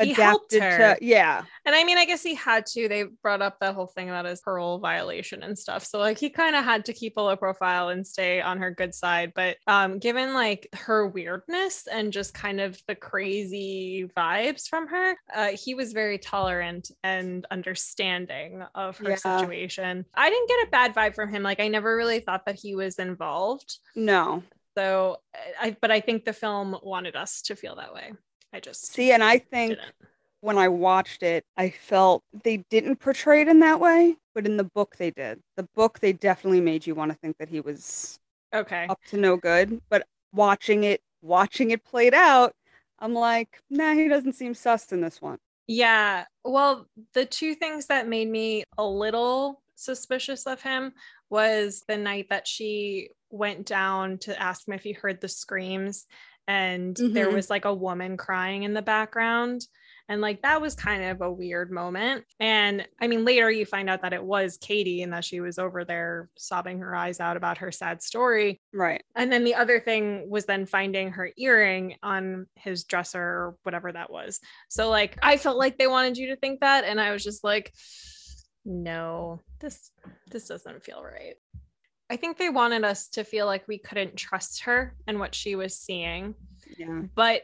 he 0.00 0.12
helped 0.12 0.52
adapted 0.52 0.98
to 1.00 1.04
yeah. 1.04 1.42
And 1.66 1.74
I 1.74 1.82
mean, 1.84 1.98
I 1.98 2.04
guess 2.04 2.22
he 2.22 2.34
had 2.34 2.66
to. 2.66 2.88
They 2.88 3.04
brought 3.22 3.42
up 3.42 3.58
that 3.60 3.74
whole 3.74 3.88
thing 3.88 4.08
about 4.08 4.26
his 4.26 4.40
parole 4.40 4.78
violation 4.78 5.42
and 5.42 5.58
stuff. 5.58 5.84
So 5.84 5.98
like 5.98 6.18
he 6.18 6.30
kind 6.30 6.54
of 6.54 6.64
had 6.64 6.84
to 6.86 6.92
keep 6.92 7.16
a 7.16 7.20
low 7.20 7.36
profile 7.36 7.88
and 7.88 8.06
stay 8.06 8.40
on 8.40 8.58
her 8.58 8.70
good 8.70 8.94
side. 8.94 9.32
But 9.34 9.56
um, 9.66 9.98
given 9.98 10.34
like 10.34 10.68
her 10.74 11.08
weirdness 11.08 11.88
and 11.90 12.12
just 12.12 12.32
kind 12.32 12.60
of 12.60 12.80
the 12.86 12.94
crazy 12.94 14.08
vibes 14.16 14.68
from 14.68 14.86
her, 14.88 15.16
uh, 15.34 15.48
he 15.48 15.74
was 15.74 15.92
very 15.92 16.18
tolerant 16.18 16.90
and 17.02 17.44
understanding 17.50 18.62
of 18.74 18.96
her 18.98 19.10
Yeah. 19.10 19.16
situation. 19.16 20.04
I 20.14 20.30
didn't 20.30 20.48
get 20.48 20.68
a 20.68 20.70
bad 20.70 20.94
vibe 20.94 21.14
from 21.16 21.28
him. 21.30 21.42
Like 21.42 21.60
I 21.60 21.68
never 21.68 21.96
really 21.96 22.20
thought 22.20 22.46
that 22.46 22.56
he 22.56 22.76
was 22.76 22.98
involved. 22.98 23.78
No. 23.96 24.42
So 24.78 25.16
I, 25.60 25.76
but 25.80 25.90
I 25.90 25.98
think 25.98 26.24
the 26.24 26.32
film 26.32 26.78
wanted 26.84 27.16
us 27.16 27.42
to 27.42 27.56
feel 27.56 27.74
that 27.76 27.92
way. 27.92 28.12
I 28.52 28.60
just 28.60 28.92
See, 28.92 29.10
and 29.10 29.24
I 29.24 29.38
think 29.38 29.70
didn't. 29.70 29.92
when 30.40 30.56
I 30.56 30.68
watched 30.68 31.24
it, 31.24 31.44
I 31.56 31.70
felt 31.70 32.22
they 32.44 32.58
didn't 32.70 33.00
portray 33.00 33.40
it 33.40 33.48
in 33.48 33.58
that 33.58 33.80
way, 33.80 34.16
but 34.36 34.46
in 34.46 34.56
the 34.56 34.62
book 34.62 34.94
they 34.96 35.10
did. 35.10 35.40
The 35.56 35.66
book 35.74 35.98
they 35.98 36.12
definitely 36.12 36.60
made 36.60 36.86
you 36.86 36.94
want 36.94 37.10
to 37.10 37.18
think 37.18 37.38
that 37.38 37.48
he 37.48 37.60
was 37.60 38.20
Okay. 38.54 38.86
up 38.88 39.00
to 39.08 39.16
no 39.16 39.36
good. 39.36 39.80
But 39.90 40.06
watching 40.32 40.84
it, 40.84 41.00
watching 41.22 41.72
it 41.72 41.84
played 41.84 42.14
out, 42.14 42.52
I'm 43.00 43.14
like, 43.14 43.60
nah, 43.68 43.94
he 43.94 44.06
doesn't 44.06 44.34
seem 44.34 44.54
sus 44.54 44.92
in 44.92 45.00
this 45.00 45.20
one. 45.20 45.38
Yeah. 45.66 46.24
Well, 46.44 46.86
the 47.14 47.26
two 47.26 47.56
things 47.56 47.86
that 47.86 48.06
made 48.06 48.28
me 48.28 48.62
a 48.78 48.86
little 48.86 49.60
suspicious 49.74 50.46
of 50.46 50.62
him 50.62 50.92
was 51.30 51.82
the 51.88 51.96
night 51.96 52.28
that 52.30 52.46
she 52.46 53.10
went 53.30 53.66
down 53.66 54.18
to 54.18 54.40
ask 54.40 54.66
him 54.66 54.74
if 54.74 54.82
he 54.82 54.92
heard 54.92 55.20
the 55.20 55.28
screams 55.28 56.06
and 56.46 56.96
there 56.96 57.28
Mhm. 57.28 57.34
was 57.34 57.50
like 57.50 57.66
a 57.66 57.74
woman 57.74 58.16
crying 58.16 58.62
in 58.62 58.72
the 58.72 58.80
background 58.82 59.60
and 60.08 60.22
like 60.22 60.40
that 60.40 60.62
was 60.62 60.74
kind 60.74 61.04
of 61.04 61.20
a 61.20 61.30
weird 61.30 61.70
moment 61.70 62.24
and 62.40 62.88
i 63.02 63.06
mean 63.06 63.26
later 63.26 63.50
you 63.50 63.66
find 63.66 63.90
out 63.90 64.00
that 64.00 64.14
it 64.14 64.24
was 64.24 64.56
katie 64.56 65.02
and 65.02 65.12
that 65.12 65.26
she 65.26 65.40
was 65.40 65.58
over 65.58 65.84
there 65.84 66.30
sobbing 66.38 66.78
her 66.78 66.96
eyes 66.96 67.20
out 67.20 67.36
about 67.36 67.58
her 67.58 67.70
sad 67.70 68.02
story 68.02 68.58
Right. 68.72 69.04
and 69.14 69.30
then 69.30 69.44
the 69.44 69.56
other 69.56 69.78
thing 69.78 70.30
was 70.30 70.46
then 70.46 70.64
finding 70.64 71.10
her 71.10 71.30
earring 71.36 71.96
on 72.02 72.46
his 72.54 72.84
dresser 72.84 73.20
or 73.20 73.56
whatever 73.64 73.92
that 73.92 74.10
was. 74.10 74.40
So 74.70 74.88
like 74.88 75.18
I 75.22 75.36
felt 75.36 75.58
like 75.58 75.76
they 75.76 75.86
wanted 75.86 76.16
you 76.16 76.28
to 76.28 76.36
think 76.36 76.60
that 76.60 76.84
and 76.84 76.98
I 76.98 77.12
was 77.12 77.22
just 77.22 77.44
like 77.44 77.74
no, 78.64 79.40
this 79.60 79.90
this 80.30 80.48
doesn't 80.48 80.84
feel 80.84 81.02
right. 81.02 81.34
I 82.10 82.16
think 82.16 82.36
they 82.38 82.48
wanted 82.50 82.84
us 82.84 83.08
to 83.10 83.24
feel 83.24 83.46
like 83.46 83.68
we 83.68 83.78
couldn't 83.78 84.16
trust 84.16 84.62
her 84.64 84.94
and 85.06 85.18
what 85.18 85.34
she 85.34 85.54
was 85.56 85.76
seeing, 85.78 86.34
Yeah. 86.78 87.02
but 87.14 87.42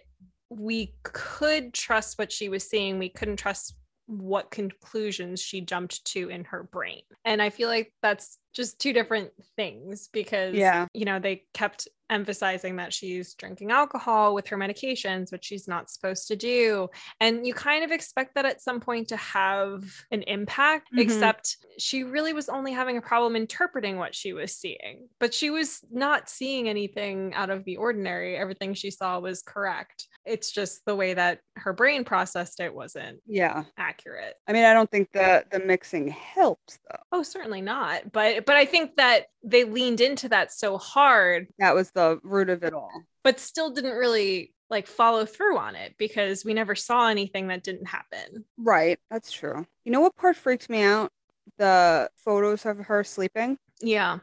we 0.50 0.94
could 1.02 1.74
trust 1.74 2.18
what 2.18 2.32
she 2.32 2.48
was 2.48 2.68
seeing. 2.68 2.98
We 2.98 3.08
couldn't 3.10 3.36
trust 3.36 3.76
what 4.06 4.50
conclusions 4.50 5.40
she 5.40 5.60
jumped 5.60 6.04
to 6.06 6.28
in 6.28 6.44
her 6.44 6.62
brain. 6.64 7.02
And 7.24 7.40
I 7.42 7.50
feel 7.50 7.68
like 7.68 7.92
that's 8.02 8.38
just 8.54 8.80
two 8.80 8.92
different 8.92 9.30
things 9.56 10.08
because 10.12 10.54
Yeah. 10.54 10.86
you 10.94 11.04
know, 11.04 11.18
they 11.18 11.44
kept 11.54 11.88
emphasizing 12.10 12.76
that 12.76 12.92
she's 12.92 13.34
drinking 13.34 13.70
alcohol 13.70 14.34
with 14.34 14.46
her 14.46 14.58
medications, 14.58 15.32
which 15.32 15.44
she's 15.46 15.66
not 15.66 15.90
supposed 15.90 16.28
to 16.28 16.36
do. 16.36 16.86
And 17.18 17.46
you 17.46 17.54
kind 17.54 17.82
of 17.82 17.90
expect 17.90 18.34
that 18.34 18.44
at 18.44 18.60
some 18.60 18.78
point 18.78 19.08
to 19.08 19.16
have 19.16 19.82
an 20.10 20.22
impact, 20.24 20.88
Mhm. 20.94 21.00
except 21.00 21.56
she 21.78 22.04
really 22.04 22.34
was 22.34 22.48
only 22.50 22.72
having 22.72 22.98
a 22.98 23.02
problem 23.02 23.34
interpreting 23.34 23.96
what 23.96 24.14
she 24.14 24.34
was 24.34 24.54
seeing. 24.54 25.08
But 25.18 25.32
she 25.32 25.48
was 25.48 25.80
not 25.90 26.28
seeing 26.28 26.68
anything 26.68 27.32
out 27.34 27.48
of 27.50 27.64
the 27.64 27.78
ordinary. 27.78 28.36
Everything 28.36 28.74
she 28.74 28.90
saw 28.90 29.18
was 29.18 29.42
correct. 29.42 30.06
It's 30.26 30.52
just 30.52 30.84
the 30.84 30.94
way 30.94 31.14
that 31.14 31.40
her 31.56 31.72
brain 31.72 32.04
processed 32.04 32.60
it 32.60 32.74
wasn't 32.74 33.20
Yeah. 33.26 33.64
accurate. 33.78 34.36
I 34.46 34.52
mean, 34.52 34.64
I 34.64 34.74
don't 34.74 34.90
think 34.90 35.10
the 35.12 35.46
the 35.50 35.58
mixing 35.60 36.08
helped 36.08 36.78
though. 36.90 37.02
Oh, 37.12 37.22
certainly 37.22 37.62
not. 37.62 38.12
But 38.12 38.43
but 38.46 38.56
I 38.56 38.64
think 38.64 38.96
that 38.96 39.26
they 39.42 39.64
leaned 39.64 40.00
into 40.00 40.28
that 40.30 40.52
so 40.52 40.78
hard 40.78 41.48
That 41.58 41.74
was 41.74 41.90
the 41.92 42.20
root 42.22 42.48
of 42.50 42.62
it 42.64 42.72
all. 42.74 42.90
but 43.22 43.40
still 43.40 43.70
didn't 43.70 43.96
really 43.96 44.52
like 44.70 44.86
follow 44.86 45.26
through 45.26 45.58
on 45.58 45.76
it 45.76 45.94
because 45.98 46.44
we 46.44 46.54
never 46.54 46.74
saw 46.74 47.08
anything 47.08 47.48
that 47.48 47.62
didn't 47.62 47.86
happen. 47.86 48.44
Right. 48.56 48.98
That's 49.10 49.30
true. 49.30 49.66
You 49.84 49.92
know 49.92 50.00
what 50.00 50.16
part 50.16 50.36
freaked 50.36 50.70
me 50.70 50.82
out? 50.82 51.10
The 51.58 52.08
photos 52.16 52.64
of 52.66 52.78
her 52.78 53.04
sleeping. 53.04 53.58
Yeah. 53.80 54.20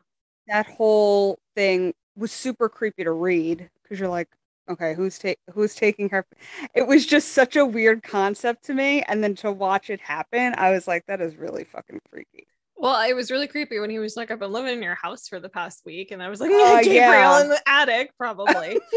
That 0.48 0.66
whole 0.66 1.38
thing 1.56 1.94
was 2.18 2.32
super 2.32 2.68
creepy 2.70 3.04
to 3.04 3.12
read 3.12 3.70
because 3.84 4.00
you're 4.00 4.10
like, 4.10 4.28
okay, 4.70 4.94
who's 4.96 5.18
ta- 5.20 5.36
who's 5.54 5.76
taking 5.76 6.10
her? 6.10 6.26
It 6.74 6.88
was 6.88 7.06
just 7.06 7.30
such 7.30 7.56
a 7.56 7.66
weird 7.66 8.04
concept 8.04 8.64
to 8.66 8.74
me, 8.74 9.02
and 9.04 9.24
then 9.24 9.36
to 9.36 9.52
watch 9.52 9.90
it 9.90 10.00
happen, 10.02 10.54
I 10.58 10.72
was 10.72 10.88
like, 10.88 11.06
that 11.08 11.22
is 11.22 11.36
really 11.38 11.64
fucking 11.66 12.00
freaky. 12.10 12.48
Well, 12.82 13.08
it 13.08 13.16
was 13.16 13.30
really 13.30 13.48
creepy 13.48 13.78
when 13.80 13.92
he 13.92 14.00
was 14.00 14.18
like, 14.18 14.32
I've 14.32 14.40
been 14.40 14.52
living 14.52 14.74
in 14.74 14.82
your 14.82 14.96
house 14.96 15.28
for 15.28 15.40
the 15.40 15.50
past 15.50 15.84
week. 15.86 16.10
And 16.10 16.22
I 16.22 16.30
was 16.30 16.40
like, 16.42 16.50
Oh, 16.52 16.80
Gabriel 16.84 16.96
yeah. 17.04 17.42
in 17.42 17.50
the 17.50 17.62
attic, 17.68 18.12
probably. 18.18 18.80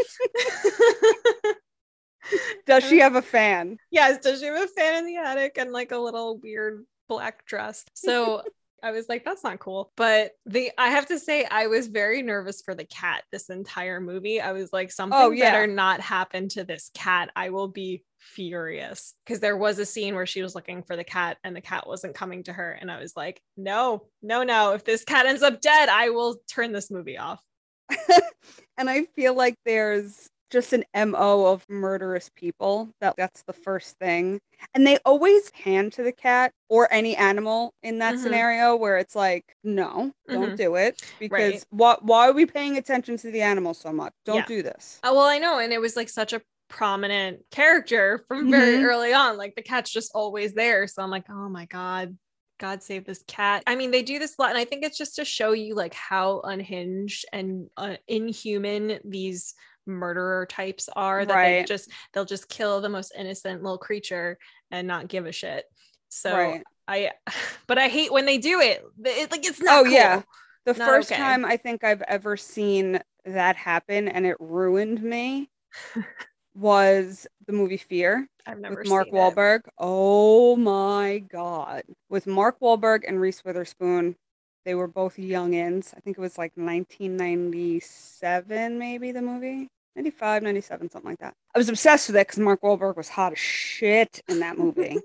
Does 2.65 2.83
she 2.85 2.99
have 3.05 3.15
a 3.15 3.21
fan? 3.21 3.77
yes. 3.91 4.17
Does 4.19 4.39
she 4.39 4.47
have 4.47 4.61
a 4.61 4.67
fan 4.67 4.97
in 4.97 5.05
the 5.05 5.17
attic 5.17 5.57
and 5.57 5.71
like 5.71 5.91
a 5.91 5.97
little 5.99 6.37
weird 6.39 6.83
black 7.07 7.45
dress? 7.45 7.85
So 7.93 8.41
I 8.83 8.91
was 8.91 9.07
like, 9.07 9.23
that's 9.23 9.43
not 9.43 9.59
cool. 9.59 9.91
But 9.95 10.31
the 10.47 10.71
I 10.77 10.89
have 10.89 11.05
to 11.07 11.19
say, 11.19 11.45
I 11.45 11.67
was 11.67 11.87
very 11.87 12.21
nervous 12.23 12.61
for 12.63 12.73
the 12.75 12.85
cat 12.85 13.23
this 13.31 13.49
entire 13.49 13.99
movie. 14.01 14.41
I 14.41 14.51
was 14.53 14.73
like, 14.73 14.87
oh, 14.87 14.95
something 14.95 15.19
Oh, 15.19 15.29
yeah. 15.31 15.51
better 15.51 15.67
not 15.67 16.01
happen 16.01 16.49
to 16.49 16.63
this 16.63 16.89
cat. 16.95 17.29
I 17.35 17.51
will 17.51 17.67
be 17.67 18.03
furious. 18.25 19.13
Because 19.25 19.39
there 19.39 19.57
was 19.57 19.79
a 19.79 19.85
scene 19.85 20.15
where 20.15 20.25
she 20.25 20.41
was 20.41 20.55
looking 20.55 20.83
for 20.83 20.95
the 20.95 21.03
cat 21.03 21.37
and 21.43 21.55
the 21.55 21.61
cat 21.61 21.87
wasn't 21.87 22.15
coming 22.15 22.43
to 22.43 22.53
her. 22.53 22.71
And 22.71 22.91
I 22.91 22.99
was 22.99 23.15
like, 23.15 23.41
no, 23.57 24.07
no, 24.21 24.43
no. 24.43 24.73
If 24.73 24.83
this 24.85 25.03
cat 25.03 25.25
ends 25.25 25.43
up 25.43 25.61
dead, 25.61 25.89
I 25.89 26.09
will 26.09 26.37
turn 26.49 26.71
this 26.71 26.91
movie 26.91 27.17
off. 27.17 27.43
and 28.77 28.89
I 28.89 29.05
feel 29.05 29.35
like 29.35 29.55
there's 29.65 30.29
just 30.51 30.73
an 30.73 30.85
MO 30.93 31.45
of 31.47 31.67
murderous 31.69 32.29
people 32.35 32.91
that 33.01 33.15
that's 33.17 33.43
the 33.43 33.53
first 33.53 33.97
thing. 33.97 34.39
And 34.73 34.85
they 34.85 34.97
always 35.05 35.51
hand 35.53 35.93
to 35.93 36.03
the 36.03 36.11
cat 36.11 36.51
or 36.69 36.91
any 36.91 37.15
animal 37.15 37.73
in 37.83 37.99
that 37.99 38.15
Mhm. 38.15 38.19
scenario 38.19 38.75
where 38.75 38.97
it's 38.97 39.15
like, 39.15 39.55
no, 39.63 40.13
don't 40.31 40.53
Mhm. 40.53 40.57
do 40.57 40.75
it 40.75 40.97
because 41.19 41.65
Right. 41.65 41.65
why 41.71 41.97
why 42.01 42.29
are 42.29 42.33
we 42.33 42.45
paying 42.45 42.77
attention 42.77 43.17
to 43.17 43.31
the 43.31 43.41
animal 43.41 43.73
so 43.73 43.91
much? 43.91 44.13
Don't 44.23 44.35
Yeah. 44.35 44.45
do 44.45 44.61
this. 44.63 44.99
Uh, 45.03 45.11
well, 45.13 45.25
I 45.25 45.39
know. 45.39 45.59
And 45.59 45.73
it 45.73 45.81
was 45.81 45.95
like 45.95 46.09
such 46.09 46.33
a 46.33 46.41
prominent 46.75 47.39
character 47.51 48.23
from 48.27 48.51
very 48.51 48.77
Mhm. 48.77 48.83
early 48.83 49.13
on. 49.13 49.37
Like 49.37 49.55
the 49.55 49.61
cat's 49.63 49.91
just 49.91 50.11
always 50.13 50.53
there. 50.53 50.87
So 50.87 51.01
I'm 51.01 51.09
like, 51.09 51.29
oh 51.29 51.49
my 51.49 51.65
God. 51.65 52.17
God 52.57 52.81
save 52.81 53.03
this 53.05 53.21
cat. 53.27 53.63
I 53.67 53.75
mean, 53.75 53.91
they 53.91 54.01
do 54.01 54.17
this 54.17 54.35
a 54.37 54.41
lot, 54.41 54.49
and 54.51 54.57
I 54.57 54.63
think 54.63 54.85
it's 54.85 54.97
just 54.97 55.17
to 55.17 55.25
show 55.25 55.51
you 55.51 55.75
like 55.75 55.93
how 55.93 56.39
unhinged 56.39 57.25
and 57.33 57.69
uh, 57.75 57.97
inhuman 58.07 58.99
these 59.03 59.55
murderer 59.85 60.45
types 60.45 60.87
are. 60.95 61.25
That 61.25 61.35
they 61.35 61.65
just 61.67 61.91
they'll 62.13 62.23
just 62.23 62.47
kill 62.47 62.79
the 62.79 62.87
most 62.87 63.11
innocent 63.17 63.61
little 63.61 63.77
creature 63.77 64.37
and 64.71 64.87
not 64.87 65.09
give 65.09 65.25
a 65.25 65.33
shit. 65.33 65.65
So 66.07 66.33
Right. 66.33 66.63
I, 66.87 67.11
but 67.67 67.77
I 67.77 67.89
hate 67.89 68.13
when 68.13 68.25
they 68.25 68.37
do 68.37 68.61
it. 68.61 68.85
It 69.03 69.31
like 69.31 69.45
it's 69.45 69.61
not. 69.61 69.85
Oh, 69.85 69.89
yeah. 69.89 70.21
The 70.65 70.73
Not 70.75 70.87
first 70.87 71.11
okay. 71.11 71.21
time 71.21 71.43
I 71.43 71.57
think 71.57 71.83
I've 71.83 72.03
ever 72.03 72.37
seen 72.37 73.01
that 73.25 73.57
happen 73.57 74.07
and 74.07 74.25
it 74.25 74.37
ruined 74.39 75.03
me 75.03 75.49
was 76.55 77.27
the 77.45 77.53
movie 77.53 77.77
Fear. 77.77 78.27
I've 78.45 78.59
never 78.59 78.75
with 78.75 78.87
Mark 78.87 79.07
seen 79.07 79.15
it. 79.15 79.17
Wahlberg. 79.17 79.61
Oh 79.77 80.55
my 80.55 81.23
god. 81.29 81.83
With 82.09 82.27
Mark 82.27 82.59
Wahlberg 82.59 83.01
and 83.07 83.19
Reese 83.19 83.43
Witherspoon, 83.43 84.15
they 84.63 84.75
were 84.75 84.87
both 84.87 85.17
youngins. 85.17 85.93
I 85.95 85.99
think 85.99 86.17
it 86.17 86.21
was 86.21 86.37
like 86.37 86.53
1997 86.55 88.79
maybe 88.79 89.11
the 89.11 89.21
movie. 89.21 89.67
95, 89.95 90.43
97, 90.43 90.89
something 90.89 91.09
like 91.09 91.19
that. 91.19 91.33
I 91.55 91.57
was 91.57 91.69
obsessed 91.69 92.09
with 92.09 92.17
it 92.17 92.27
because 92.27 92.39
Mark 92.39 92.61
Wahlberg 92.61 92.97
was 92.97 93.09
hot 93.09 93.31
as 93.31 93.39
shit 93.39 94.21
in 94.27 94.41
that 94.41 94.57
movie. 94.57 94.99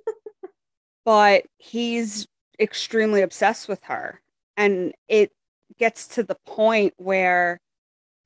but 1.04 1.44
he's 1.58 2.26
extremely 2.58 3.22
obsessed 3.22 3.68
with 3.68 3.84
her. 3.84 4.20
And 4.56 4.92
it 5.08 5.30
gets 5.78 6.08
to 6.08 6.24
the 6.24 6.36
point 6.44 6.94
where 6.96 7.60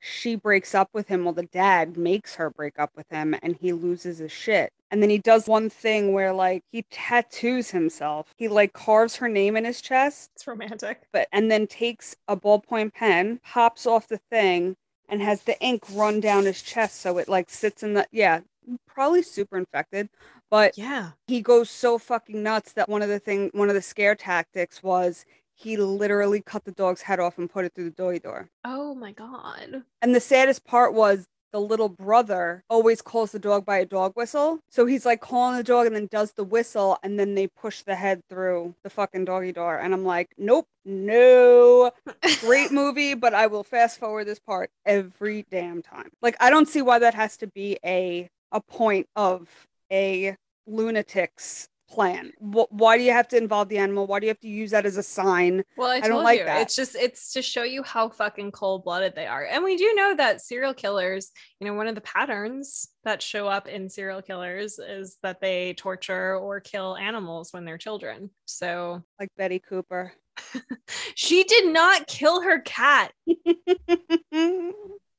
she 0.04 0.36
breaks 0.36 0.74
up 0.74 0.90
with 0.92 1.08
him. 1.08 1.24
Well, 1.24 1.32
the 1.32 1.44
dad 1.44 1.96
makes 1.96 2.34
her 2.34 2.50
break 2.50 2.78
up 2.78 2.90
with 2.94 3.08
him 3.10 3.34
and 3.42 3.56
he 3.56 3.72
loses 3.72 4.18
his 4.18 4.30
shit. 4.32 4.70
And 4.90 5.02
then 5.02 5.08
he 5.10 5.18
does 5.18 5.46
one 5.48 5.70
thing 5.70 6.12
where, 6.12 6.32
like, 6.32 6.62
he 6.70 6.82
tattoos 6.90 7.70
himself. 7.70 8.32
He, 8.36 8.46
like, 8.48 8.74
carves 8.74 9.16
her 9.16 9.28
name 9.28 9.56
in 9.56 9.64
his 9.64 9.80
chest, 9.80 10.30
It's 10.36 10.46
romantic. 10.46 11.02
but 11.12 11.26
and 11.32 11.50
then 11.50 11.66
takes 11.66 12.14
a 12.28 12.36
ballpoint 12.36 12.92
pen, 12.94 13.40
pops 13.42 13.86
off 13.86 14.06
the 14.08 14.20
thing, 14.30 14.76
and 15.08 15.22
has 15.22 15.42
the 15.42 15.58
ink 15.60 15.82
run 15.92 16.20
down 16.20 16.44
his 16.44 16.62
chest. 16.62 17.00
So 17.00 17.18
it, 17.18 17.28
like, 17.28 17.48
sits 17.50 17.82
in 17.82 17.94
the, 17.94 18.06
yeah, 18.12 18.40
probably 18.86 19.22
super 19.22 19.56
infected. 19.56 20.10
But 20.50 20.76
Yeah. 20.78 21.12
he 21.26 21.40
goes 21.40 21.70
so 21.70 21.98
fucking 21.98 22.42
nuts 22.42 22.74
that 22.74 22.88
one 22.88 23.02
of 23.02 23.08
the 23.08 23.18
thing 23.18 23.50
one 23.54 23.68
of 23.70 23.74
the 23.74 23.82
scare 23.82 24.14
tactics 24.14 24.82
was 24.82 25.24
he 25.54 25.76
literally 25.76 26.40
cut 26.40 26.64
the 26.64 26.72
dog's 26.72 27.02
head 27.02 27.20
off 27.20 27.38
and 27.38 27.50
put 27.50 27.64
it 27.64 27.72
through 27.74 27.84
the 27.84 27.90
doggy 27.90 28.18
door. 28.18 28.48
Oh 28.64 28.94
my 28.94 29.12
god. 29.12 29.84
And 30.02 30.14
the 30.14 30.20
saddest 30.20 30.64
part 30.64 30.94
was 30.94 31.26
the 31.54 31.60
little 31.60 31.88
brother 31.88 32.64
always 32.68 33.00
calls 33.00 33.30
the 33.30 33.38
dog 33.38 33.64
by 33.64 33.78
a 33.78 33.86
dog 33.86 34.12
whistle. 34.16 34.58
So 34.68 34.86
he's 34.86 35.06
like 35.06 35.20
calling 35.20 35.56
the 35.56 35.62
dog 35.62 35.86
and 35.86 35.94
then 35.94 36.08
does 36.10 36.32
the 36.32 36.42
whistle 36.42 36.98
and 37.04 37.16
then 37.16 37.36
they 37.36 37.46
push 37.46 37.82
the 37.82 37.94
head 37.94 38.22
through 38.28 38.74
the 38.82 38.90
fucking 38.90 39.24
doggy 39.24 39.52
door. 39.52 39.78
And 39.78 39.94
I'm 39.94 40.04
like, 40.04 40.34
nope, 40.36 40.66
no. 40.84 41.92
Great 42.40 42.72
movie, 42.72 43.14
but 43.14 43.34
I 43.34 43.46
will 43.46 43.62
fast 43.62 44.00
forward 44.00 44.24
this 44.24 44.40
part 44.40 44.70
every 44.84 45.46
damn 45.48 45.80
time. 45.80 46.10
Like 46.20 46.36
I 46.40 46.50
don't 46.50 46.68
see 46.68 46.82
why 46.82 46.98
that 46.98 47.14
has 47.14 47.36
to 47.36 47.46
be 47.46 47.78
a 47.84 48.28
a 48.50 48.60
point 48.60 49.06
of 49.14 49.48
a 49.92 50.36
lunatic's 50.66 51.68
plan. 51.94 52.33
Wh- 52.40 52.70
why 52.70 52.98
do 52.98 53.04
you 53.04 53.12
have 53.12 53.28
to 53.28 53.37
involve 53.37 53.68
the 53.68 53.78
animal? 53.78 54.07
Why 54.07 54.20
do 54.20 54.26
you 54.26 54.30
have 54.30 54.40
to 54.40 54.48
use 54.48 54.72
that 54.72 54.85
as 54.85 54.96
a 54.96 55.02
sign? 55.02 55.64
Well, 55.76 55.90
I, 55.90 55.96
I 55.96 56.09
don't 56.09 56.24
like 56.24 56.40
you, 56.40 56.44
that. 56.46 56.62
it's 56.62 56.74
just 56.74 56.96
it's 56.96 57.33
to 57.35 57.42
show 57.42 57.62
you 57.62 57.83
how 57.83 58.09
fucking 58.09 58.50
cold 58.52 58.85
blooded 58.85 59.14
they 59.14 59.26
are. 59.26 59.44
And 59.44 59.62
we 59.62 59.76
do 59.76 59.92
know 59.94 60.14
that 60.16 60.40
serial 60.40 60.74
killers, 60.74 61.30
you 61.61 61.66
know, 61.66 61.74
one 61.74 61.87
of 61.87 61.94
the 61.94 62.00
patterns 62.00 62.88
that 63.04 63.22
show 63.22 63.46
up 63.46 63.68
in 63.68 63.88
serial 63.88 64.22
killers 64.22 64.78
is 64.78 65.16
that 65.22 65.40
they 65.40 65.74
torture 65.74 66.37
or 66.37 66.61
kill 66.61 66.96
animals 66.96 67.52
when 67.52 67.64
they're 67.64 67.78
children. 67.78 68.30
So 68.46 69.02
Like 69.20 69.30
Betty 69.37 69.61
Cooper. 69.61 70.12
she 71.14 71.44
did 71.44 71.72
not 71.72 72.07
kill 72.07 72.42
her 72.42 72.61
cat. 72.61 73.12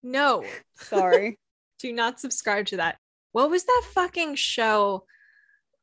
No, 0.05 0.45
Sorry. 0.75 1.39
do 1.79 1.91
not 1.91 2.19
subscribe 2.19 2.67
to 2.67 2.77
that. 2.77 2.97
What 3.31 3.49
was 3.49 3.63
that 3.65 3.81
fucking 3.93 4.35
show 4.35 5.05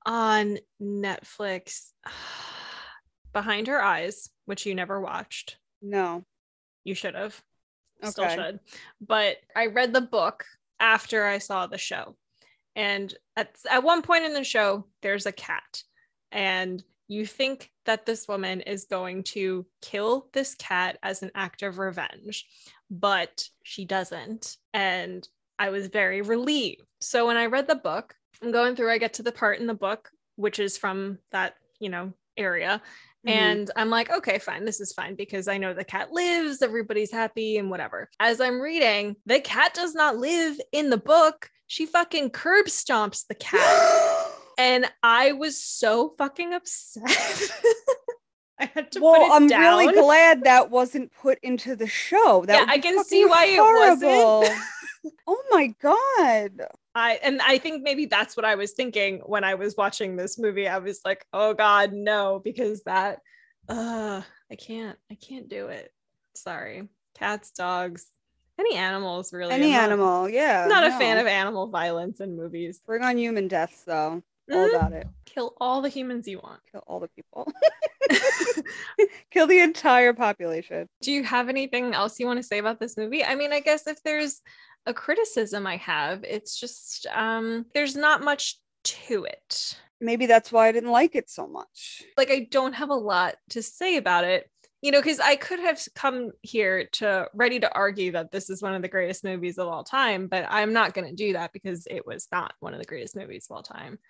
on 0.06 0.58
Netflix? 0.80 1.90
Behind 3.32 3.66
Her 3.66 3.82
Eyes, 3.82 4.28
which 4.44 4.66
you 4.66 4.74
never 4.74 5.00
watched. 5.00 5.56
No. 5.80 6.24
You 6.84 6.94
should 6.94 7.14
have. 7.14 7.40
Still 8.04 8.28
should. 8.28 8.60
But 9.00 9.36
I 9.56 9.66
read 9.66 9.92
the 9.92 10.00
book 10.00 10.44
after 10.80 11.24
I 11.24 11.38
saw 11.38 11.66
the 11.66 11.78
show. 11.78 12.16
And 12.74 13.14
at, 13.36 13.54
at 13.70 13.84
one 13.84 14.02
point 14.02 14.24
in 14.24 14.34
the 14.34 14.44
show, 14.44 14.86
there's 15.02 15.26
a 15.26 15.32
cat. 15.32 15.82
And 16.30 16.82
you 17.08 17.26
think 17.26 17.70
that 17.84 18.06
this 18.06 18.26
woman 18.26 18.62
is 18.62 18.84
going 18.84 19.22
to 19.22 19.66
kill 19.80 20.28
this 20.32 20.54
cat 20.54 20.98
as 21.02 21.22
an 21.22 21.30
act 21.34 21.62
of 21.62 21.78
revenge, 21.78 22.46
but 22.90 23.48
she 23.62 23.84
doesn't. 23.84 24.56
And 24.72 25.26
I 25.58 25.70
was 25.70 25.88
very 25.88 26.22
relieved. 26.22 26.82
So 27.00 27.26
when 27.26 27.36
I 27.36 27.46
read 27.46 27.68
the 27.68 27.74
book, 27.74 28.14
I'm 28.42 28.52
going 28.52 28.76
through, 28.76 28.90
I 28.90 28.98
get 28.98 29.14
to 29.14 29.22
the 29.22 29.32
part 29.32 29.58
in 29.58 29.66
the 29.66 29.74
book, 29.74 30.10
which 30.36 30.58
is 30.58 30.78
from 30.78 31.18
that, 31.30 31.54
you 31.80 31.88
know, 31.88 32.12
area. 32.36 32.80
Mhm. 33.26 33.30
And 33.30 33.70
I'm 33.76 33.90
like, 33.90 34.10
okay, 34.10 34.38
fine, 34.38 34.64
this 34.64 34.80
is 34.80 34.92
fine 34.92 35.14
because 35.14 35.46
I 35.48 35.58
know 35.58 35.74
the 35.74 35.84
cat 35.84 36.12
lives, 36.12 36.62
everybody's 36.62 37.12
happy 37.12 37.58
and 37.58 37.70
whatever. 37.70 38.08
As 38.18 38.40
I'm 38.40 38.60
reading, 38.60 39.16
the 39.26 39.40
cat 39.40 39.74
does 39.74 39.94
not 39.94 40.16
live 40.16 40.60
in 40.72 40.90
the 40.90 40.96
book. 40.96 41.48
She 41.66 41.86
fucking 41.86 42.30
curb 42.30 42.66
stomps 42.66 43.26
the 43.26 43.34
cat. 43.34 44.26
and 44.58 44.86
I 45.02 45.32
was 45.32 45.62
so 45.62 46.14
fucking 46.18 46.52
upset. 46.52 47.04
I 48.58 48.66
had 48.66 48.92
to 48.92 49.00
put 49.00 49.04
well, 49.04 49.32
I'm 49.32 49.48
down. 49.48 49.60
really 49.60 49.92
glad 49.92 50.44
that 50.44 50.70
wasn't 50.70 51.12
put 51.12 51.38
into 51.42 51.74
the 51.74 51.86
show. 51.86 52.44
That 52.46 52.66
Yeah, 52.66 52.72
I 52.72 52.78
can 52.78 53.02
see 53.04 53.24
why 53.24 53.46
it 53.46 53.60
wasn't. 53.60 54.60
oh 55.26 55.42
my 55.50 55.74
god. 55.80 56.62
I 56.94 57.18
and 57.22 57.40
I 57.42 57.58
think 57.58 57.82
maybe 57.82 58.06
that's 58.06 58.36
what 58.36 58.44
I 58.44 58.54
was 58.54 58.72
thinking 58.72 59.20
when 59.26 59.44
I 59.44 59.54
was 59.54 59.76
watching 59.76 60.16
this 60.16 60.38
movie. 60.38 60.68
I 60.68 60.78
was 60.78 61.00
like, 61.04 61.24
oh 61.32 61.54
God, 61.54 61.92
no, 61.92 62.40
because 62.44 62.82
that 62.84 63.20
uh 63.68 64.22
I 64.50 64.54
can't, 64.56 64.98
I 65.10 65.14
can't 65.14 65.48
do 65.48 65.68
it. 65.68 65.92
Sorry. 66.34 66.88
Cats, 67.14 67.50
dogs, 67.52 68.06
any 68.58 68.74
animals 68.76 69.32
really. 69.32 69.54
Any 69.54 69.66
I'm 69.68 69.72
not- 69.72 69.82
animal, 69.84 70.28
yeah. 70.28 70.66
not 70.68 70.84
a 70.84 70.90
fan 70.98 71.18
of 71.18 71.26
animal 71.26 71.68
violence 71.68 72.20
in 72.20 72.36
movies. 72.36 72.80
Bring 72.84 73.02
on 73.02 73.16
human 73.16 73.48
deaths, 73.48 73.82
though. 73.84 74.22
All 74.50 74.68
Mhm. 74.68 74.74
about 74.76 74.92
it. 74.92 75.06
Kill 75.24 75.54
all 75.60 75.80
the 75.80 75.88
humans 75.88 76.26
you 76.28 76.38
want. 76.40 76.60
Kill 76.70 76.82
all 76.86 77.00
the 77.00 77.08
people. 77.08 77.50
Kill 79.30 79.46
the 79.46 79.60
entire 79.60 80.12
population. 80.12 80.88
Do 81.00 81.12
you 81.12 81.22
have 81.24 81.48
anything 81.48 81.94
else 81.94 82.18
you 82.20 82.26
want 82.26 82.38
to 82.38 82.42
say 82.42 82.58
about 82.58 82.78
this 82.80 82.96
movie? 82.96 83.24
I 83.24 83.34
mean, 83.34 83.52
I 83.52 83.60
guess 83.60 83.86
if 83.86 84.02
there's 84.02 84.42
a 84.86 84.94
criticism 84.94 85.66
I 85.66 85.76
have, 85.76 86.24
it's 86.24 86.58
just 86.58 87.06
um 87.14 87.66
there's 87.74 87.96
not 87.96 88.22
much 88.22 88.58
to 88.84 89.24
it. 89.24 89.78
Maybe 90.00 90.26
that's 90.26 90.50
why 90.50 90.68
I 90.68 90.72
didn't 90.72 90.90
like 90.90 91.14
it 91.14 91.30
so 91.30 91.46
much. 91.46 92.02
Like 92.16 92.30
I 92.30 92.48
don't 92.50 92.74
have 92.74 92.90
a 92.90 92.94
lot 92.94 93.36
to 93.50 93.62
say 93.62 93.96
about 93.96 94.24
it. 94.24 94.48
You 94.80 94.90
know, 94.90 95.00
because 95.00 95.20
I 95.20 95.36
could 95.36 95.60
have 95.60 95.80
come 95.94 96.32
here 96.40 96.88
to 96.94 97.28
ready 97.34 97.60
to 97.60 97.72
argue 97.72 98.10
that 98.12 98.32
this 98.32 98.50
is 98.50 98.60
one 98.60 98.74
of 98.74 98.82
the 98.82 98.88
greatest 98.88 99.22
movies 99.22 99.56
of 99.58 99.68
all 99.68 99.84
time, 99.84 100.26
but 100.26 100.44
I'm 100.48 100.72
not 100.72 100.92
going 100.92 101.08
to 101.08 101.14
do 101.14 101.34
that 101.34 101.52
because 101.52 101.86
it 101.88 102.04
was 102.04 102.26
not 102.32 102.54
one 102.58 102.74
of 102.74 102.80
the 102.80 102.86
greatest 102.86 103.14
movies 103.14 103.46
of 103.48 103.56
all 103.56 103.62
time. 103.62 104.00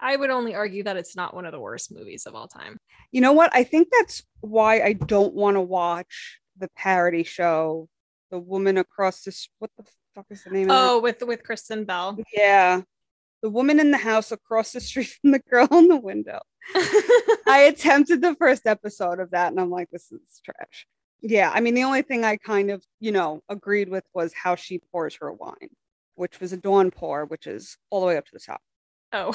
I 0.00 0.16
would 0.16 0.30
only 0.30 0.56
argue 0.56 0.82
that 0.82 0.96
it's 0.96 1.14
not 1.14 1.32
one 1.32 1.46
of 1.46 1.52
the 1.52 1.60
worst 1.60 1.94
movies 1.94 2.26
of 2.26 2.34
all 2.34 2.48
time. 2.48 2.78
You 3.12 3.20
know 3.20 3.32
what? 3.32 3.54
I 3.54 3.62
think 3.62 3.88
that's 3.90 4.24
why 4.40 4.80
I 4.80 4.94
don't 4.94 5.32
want 5.32 5.54
to 5.54 5.60
watch 5.60 6.40
the 6.58 6.68
parody 6.76 7.22
show, 7.22 7.88
The 8.32 8.38
Woman 8.38 8.78
Across 8.78 9.22
the 9.22 9.46
what 9.60 9.70
the 9.78 9.84
fuck 10.16 10.26
is 10.30 10.42
the 10.42 10.50
name 10.50 10.68
Oh, 10.70 10.98
with 10.98 11.22
with 11.22 11.44
Kristen 11.44 11.84
Bell. 11.84 12.18
Yeah. 12.32 12.80
The 13.42 13.50
woman 13.50 13.78
in 13.78 13.90
the 13.90 13.98
house 13.98 14.32
across 14.32 14.72
the 14.72 14.80
street 14.80 15.08
from 15.20 15.30
the 15.30 15.38
girl 15.38 15.68
in 15.70 15.88
the 15.88 15.96
window. 15.96 16.40
I 17.46 17.66
attempted 17.68 18.22
the 18.22 18.34
first 18.34 18.66
episode 18.66 19.20
of 19.20 19.30
that 19.30 19.52
and 19.52 19.60
I'm 19.60 19.70
like, 19.70 19.90
this 19.90 20.10
is 20.10 20.40
trash. 20.44 20.86
Yeah, 21.20 21.50
I 21.52 21.60
mean, 21.60 21.74
the 21.74 21.84
only 21.84 22.02
thing 22.02 22.24
I 22.24 22.36
kind 22.36 22.70
of, 22.70 22.84
you 23.00 23.12
know, 23.12 23.42
agreed 23.48 23.88
with 23.88 24.04
was 24.14 24.32
how 24.34 24.54
she 24.54 24.80
pours 24.92 25.16
her 25.20 25.32
wine, 25.32 25.70
which 26.14 26.40
was 26.40 26.52
a 26.52 26.56
dawn 26.56 26.90
pour, 26.90 27.24
which 27.24 27.46
is 27.46 27.76
all 27.90 28.00
the 28.00 28.06
way 28.06 28.16
up 28.16 28.26
to 28.26 28.32
the 28.32 28.40
top 28.40 28.60
oh. 29.12 29.32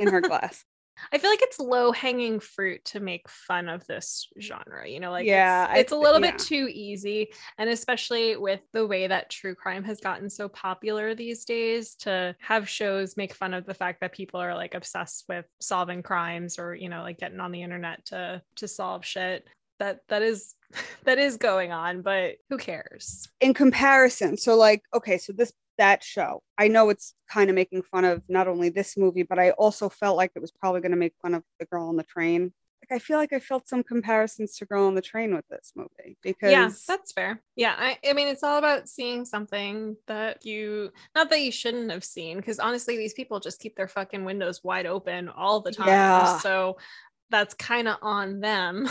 in 0.00 0.08
her 0.08 0.20
glass. 0.28 0.64
I 1.12 1.18
feel 1.18 1.30
like 1.30 1.42
it's 1.42 1.58
low 1.58 1.92
hanging 1.92 2.40
fruit 2.40 2.84
to 2.86 3.00
make 3.00 3.28
fun 3.28 3.68
of 3.68 3.86
this 3.86 4.28
genre, 4.40 4.88
you 4.88 5.00
know, 5.00 5.10
like 5.10 5.26
Yeah, 5.26 5.70
it's, 5.72 5.80
it's 5.80 5.92
a 5.92 5.96
little 5.96 6.20
yeah. 6.20 6.32
bit 6.32 6.38
too 6.40 6.68
easy. 6.72 7.28
And 7.58 7.68
especially 7.70 8.36
with 8.36 8.60
the 8.72 8.86
way 8.86 9.06
that 9.06 9.30
true 9.30 9.54
crime 9.54 9.84
has 9.84 10.00
gotten 10.00 10.30
so 10.30 10.48
popular 10.48 11.14
these 11.14 11.44
days 11.44 11.94
to 11.96 12.34
have 12.40 12.68
shows 12.68 13.16
make 13.16 13.34
fun 13.34 13.54
of 13.54 13.66
the 13.66 13.74
fact 13.74 14.00
that 14.00 14.12
people 14.12 14.40
are 14.40 14.54
like 14.54 14.74
obsessed 14.74 15.24
with 15.28 15.46
solving 15.60 16.02
crimes 16.02 16.58
or, 16.58 16.74
you 16.74 16.88
know, 16.88 17.02
like 17.02 17.18
getting 17.18 17.40
on 17.40 17.52
the 17.52 17.62
internet 17.62 18.04
to 18.06 18.42
to 18.56 18.68
solve 18.68 19.04
shit. 19.04 19.46
That 19.80 20.00
that 20.08 20.22
is 20.22 20.54
that 21.04 21.18
is 21.18 21.36
going 21.36 21.72
on, 21.72 22.02
but 22.02 22.36
who 22.48 22.58
cares? 22.58 23.28
in 23.40 23.52
comparison 23.52 24.36
so 24.36 24.56
like 24.56 24.82
okay 24.94 25.18
so 25.18 25.32
this 25.32 25.52
that 25.78 26.02
show. 26.02 26.42
I 26.58 26.68
know 26.68 26.90
it's 26.90 27.14
kind 27.28 27.50
of 27.50 27.56
making 27.56 27.82
fun 27.82 28.04
of 28.04 28.22
not 28.28 28.48
only 28.48 28.68
this 28.68 28.96
movie 28.96 29.22
but 29.22 29.38
i 29.38 29.50
also 29.50 29.88
felt 29.88 30.16
like 30.16 30.30
it 30.34 30.42
was 30.42 30.52
probably 30.52 30.80
going 30.80 30.92
to 30.92 30.96
make 30.98 31.14
fun 31.20 31.34
of 31.34 31.42
the 31.58 31.66
girl 31.66 31.88
on 31.88 31.96
the 31.96 32.04
train. 32.04 32.52
Like 32.82 32.96
i 32.96 33.02
feel 33.02 33.16
like 33.16 33.32
i 33.32 33.40
felt 33.40 33.66
some 33.66 33.82
comparisons 33.82 34.56
to 34.56 34.66
girl 34.66 34.84
on 34.84 34.94
the 34.94 35.00
train 35.00 35.34
with 35.34 35.46
this 35.48 35.72
movie 35.74 36.18
because 36.22 36.52
yeah 36.52 36.70
that's 36.86 37.12
fair. 37.12 37.42
Yeah 37.56 37.74
I, 37.76 37.98
I 38.08 38.12
mean 38.12 38.28
it's 38.28 38.42
all 38.42 38.58
about 38.58 38.88
seeing 38.88 39.24
something 39.24 39.96
that 40.06 40.44
you 40.44 40.90
not 41.14 41.30
that 41.30 41.40
you 41.40 41.50
shouldn't 41.50 41.90
have 41.90 42.04
seen 42.04 42.36
because 42.36 42.58
honestly 42.58 42.96
these 42.96 43.14
people 43.14 43.40
just 43.40 43.60
keep 43.60 43.74
their 43.74 43.88
fucking 43.88 44.24
windows 44.24 44.62
wide 44.62 44.86
open 44.86 45.28
all 45.28 45.60
the 45.60 45.72
time. 45.72 45.88
Yeah. 45.88 46.38
so 46.38 46.76
that's 47.30 47.54
kind 47.54 47.88
of 47.88 47.96
on 48.02 48.40
them 48.40 48.88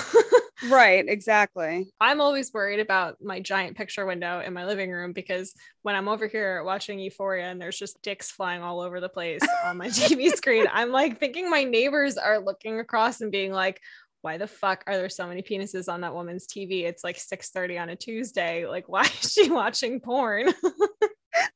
right 0.70 1.06
exactly 1.08 1.88
i'm 2.00 2.20
always 2.22 2.52
worried 2.54 2.80
about 2.80 3.18
my 3.22 3.40
giant 3.40 3.78
picture 3.78 4.06
window 4.06 4.40
in 4.40 4.54
my 4.54 4.66
living 4.66 4.92
room 4.92 5.14
because 5.14 5.54
when 5.82 5.96
i'm 5.96 6.08
over 6.08 6.28
here 6.28 6.64
watching 6.64 7.00
euphoria 7.00 7.46
and 7.46 7.62
there's 7.62 7.78
just 7.78 8.02
dicks 8.02 8.32
flying 8.32 8.62
all 8.62 8.82
over 8.82 9.00
the 9.00 9.10
place 9.10 9.42
on 9.66 9.78
my 9.78 9.88
tv 9.88 10.30
screen 10.36 10.66
i'm 10.74 10.92
like 10.92 11.20
thinking 11.20 11.50
my 11.50 11.64
neighbors 11.64 12.18
are 12.18 12.40
looking 12.40 12.80
across 12.80 13.22
and 13.22 13.32
being 13.32 13.52
like 13.52 13.80
why 14.24 14.38
the 14.38 14.48
fuck 14.48 14.86
are 14.88 14.96
there 14.96 15.10
so 15.10 15.28
many 15.28 15.42
penises 15.42 15.92
on 15.92 16.00
that 16.02 16.14
woman's 16.14 16.48
TV? 16.48 16.86
It's 16.86 17.04
like 17.04 17.18
6:30 17.18 17.82
on 17.82 17.90
a 17.90 17.96
Tuesday. 17.98 18.66
Like, 18.66 18.88
why 18.88 19.02
is 19.22 19.34
she 19.34 19.52
watching 19.52 20.00
porn? 20.00 20.48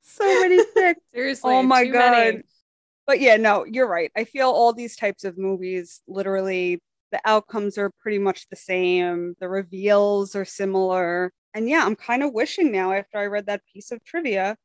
so 0.01 0.41
many 0.41 0.57
dicks 0.75 0.99
Seriously. 1.13 1.53
oh 1.53 1.63
my 1.63 1.85
god. 1.85 2.11
many. 2.11 2.43
But 3.07 3.19
yeah 3.19 3.37
no 3.37 3.65
you're 3.65 3.87
right 3.87 4.11
i 4.15 4.23
feel 4.23 4.49
all 4.49 4.73
these 4.73 4.95
types 4.95 5.23
of 5.23 5.37
movies 5.37 6.01
literally 6.07 6.79
the 7.11 7.21
outcomes 7.25 7.77
are 7.77 7.91
pretty 7.99 8.19
much 8.19 8.47
the 8.49 8.55
same 8.55 9.33
the 9.39 9.49
reveals 9.49 10.35
are 10.35 10.45
similar 10.45 11.31
and 11.53 11.67
yeah 11.69 11.83
i'm 11.85 11.95
kind 11.95 12.21
of 12.21 12.33
wishing 12.33 12.71
now 12.71 12.91
after 12.91 13.17
i 13.17 13.25
read 13.25 13.45
that 13.47 13.61
piece 13.73 13.91
of 13.91 14.03
trivia 14.03 14.55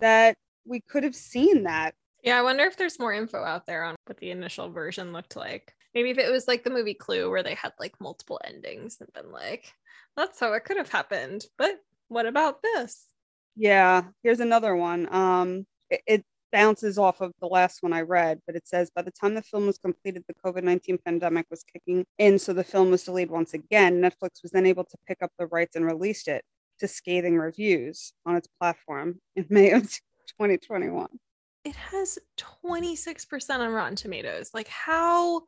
that 0.00 0.36
we 0.66 0.80
could 0.80 1.04
have 1.04 1.14
seen 1.14 1.64
that 1.64 1.94
Yeah, 2.22 2.38
I 2.38 2.42
wonder 2.42 2.64
if 2.64 2.76
there's 2.76 3.00
more 3.00 3.12
info 3.12 3.42
out 3.42 3.66
there 3.66 3.82
on 3.84 3.96
what 4.06 4.18
the 4.18 4.30
initial 4.30 4.70
version 4.70 5.12
looked 5.12 5.34
like. 5.36 5.74
Maybe 5.94 6.10
if 6.10 6.18
it 6.18 6.30
was 6.30 6.46
like 6.46 6.62
the 6.64 6.70
movie 6.70 6.94
Clue 6.94 7.28
where 7.30 7.42
they 7.42 7.54
had 7.54 7.72
like 7.80 8.00
multiple 8.00 8.40
endings 8.44 8.98
and 9.00 9.12
been 9.12 9.32
like, 9.32 9.72
that's 10.16 10.38
how 10.38 10.52
it 10.52 10.64
could 10.64 10.76
have 10.76 10.90
happened. 10.90 11.44
But 11.58 11.80
what 12.08 12.26
about 12.26 12.62
this? 12.62 13.06
Yeah, 13.56 14.04
here's 14.22 14.40
another 14.40 14.74
one. 14.76 15.12
Um, 15.12 15.66
it, 15.90 16.02
it 16.06 16.24
bounces 16.52 16.98
off 16.98 17.20
of 17.20 17.32
the 17.40 17.46
last 17.46 17.82
one 17.82 17.92
I 17.92 18.02
read, 18.02 18.40
but 18.46 18.56
it 18.56 18.68
says 18.68 18.90
by 18.94 19.02
the 19.02 19.10
time 19.10 19.34
the 19.34 19.42
film 19.42 19.66
was 19.66 19.78
completed, 19.78 20.24
the 20.28 20.34
COVID 20.34 20.62
19 20.62 20.98
pandemic 21.04 21.46
was 21.50 21.64
kicking 21.64 22.04
in, 22.18 22.38
so 22.38 22.52
the 22.52 22.64
film 22.64 22.90
was 22.90 23.04
delayed 23.04 23.30
once 23.30 23.54
again. 23.54 24.00
Netflix 24.00 24.42
was 24.42 24.52
then 24.52 24.66
able 24.66 24.84
to 24.84 24.96
pick 25.06 25.22
up 25.22 25.32
the 25.38 25.46
rights 25.46 25.76
and 25.76 25.84
released 25.84 26.28
it 26.28 26.44
to 26.78 26.88
scathing 26.88 27.38
reviews 27.38 28.12
on 28.26 28.36
its 28.36 28.48
platform 28.60 29.20
in 29.36 29.46
May 29.48 29.72
of 29.72 29.82
2021. 29.82 31.08
It 31.64 31.76
has 31.76 32.18
26% 32.38 33.58
on 33.60 33.72
Rotten 33.72 33.96
Tomatoes. 33.96 34.50
Like 34.52 34.68
how 34.68 35.42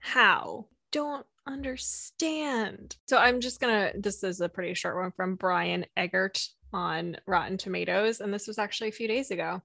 how? 0.00 0.66
Don't 0.90 1.24
understand. 1.46 2.96
So 3.08 3.18
I'm 3.18 3.40
just 3.40 3.60
gonna 3.60 3.92
this 3.94 4.24
is 4.24 4.40
a 4.40 4.48
pretty 4.48 4.74
short 4.74 4.96
one 4.96 5.12
from 5.12 5.36
Brian 5.36 5.86
Eggert 5.96 6.48
on 6.72 7.16
Rotten 7.26 7.56
Tomatoes, 7.56 8.20
and 8.20 8.32
this 8.32 8.46
was 8.46 8.58
actually 8.58 8.88
a 8.88 8.92
few 8.92 9.08
days 9.08 9.30
ago. 9.30 9.62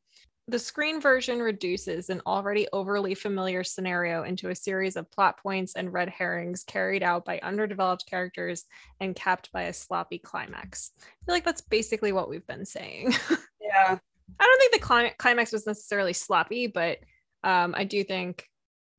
The 0.49 0.59
screen 0.59 1.01
version 1.01 1.41
reduces 1.41 2.09
an 2.09 2.21
already 2.25 2.67
overly 2.71 3.15
familiar 3.15 3.65
scenario 3.65 4.23
into 4.23 4.49
a 4.49 4.55
series 4.55 4.95
of 4.95 5.11
plot 5.11 5.37
points 5.37 5.75
and 5.75 5.91
red 5.91 6.07
herrings 6.07 6.63
carried 6.63 7.03
out 7.03 7.25
by 7.25 7.39
underdeveloped 7.39 8.05
characters 8.09 8.63
and 9.01 9.13
capped 9.13 9.51
by 9.51 9.63
a 9.63 9.73
sloppy 9.73 10.19
climax. 10.19 10.91
I 11.01 11.25
feel 11.25 11.35
like 11.35 11.43
that's 11.43 11.59
basically 11.59 12.13
what 12.13 12.29
we've 12.29 12.47
been 12.47 12.65
saying. 12.65 13.13
Yeah. 13.67 13.97
I 14.39 14.43
don't 14.43 14.59
think 14.59 14.73
the 14.73 14.79
cli- 14.79 15.13
climax 15.17 15.51
was 15.51 15.67
necessarily 15.67 16.13
sloppy, 16.13 16.67
but 16.67 16.99
um, 17.43 17.73
I 17.77 17.83
do 17.83 18.01
think 18.03 18.49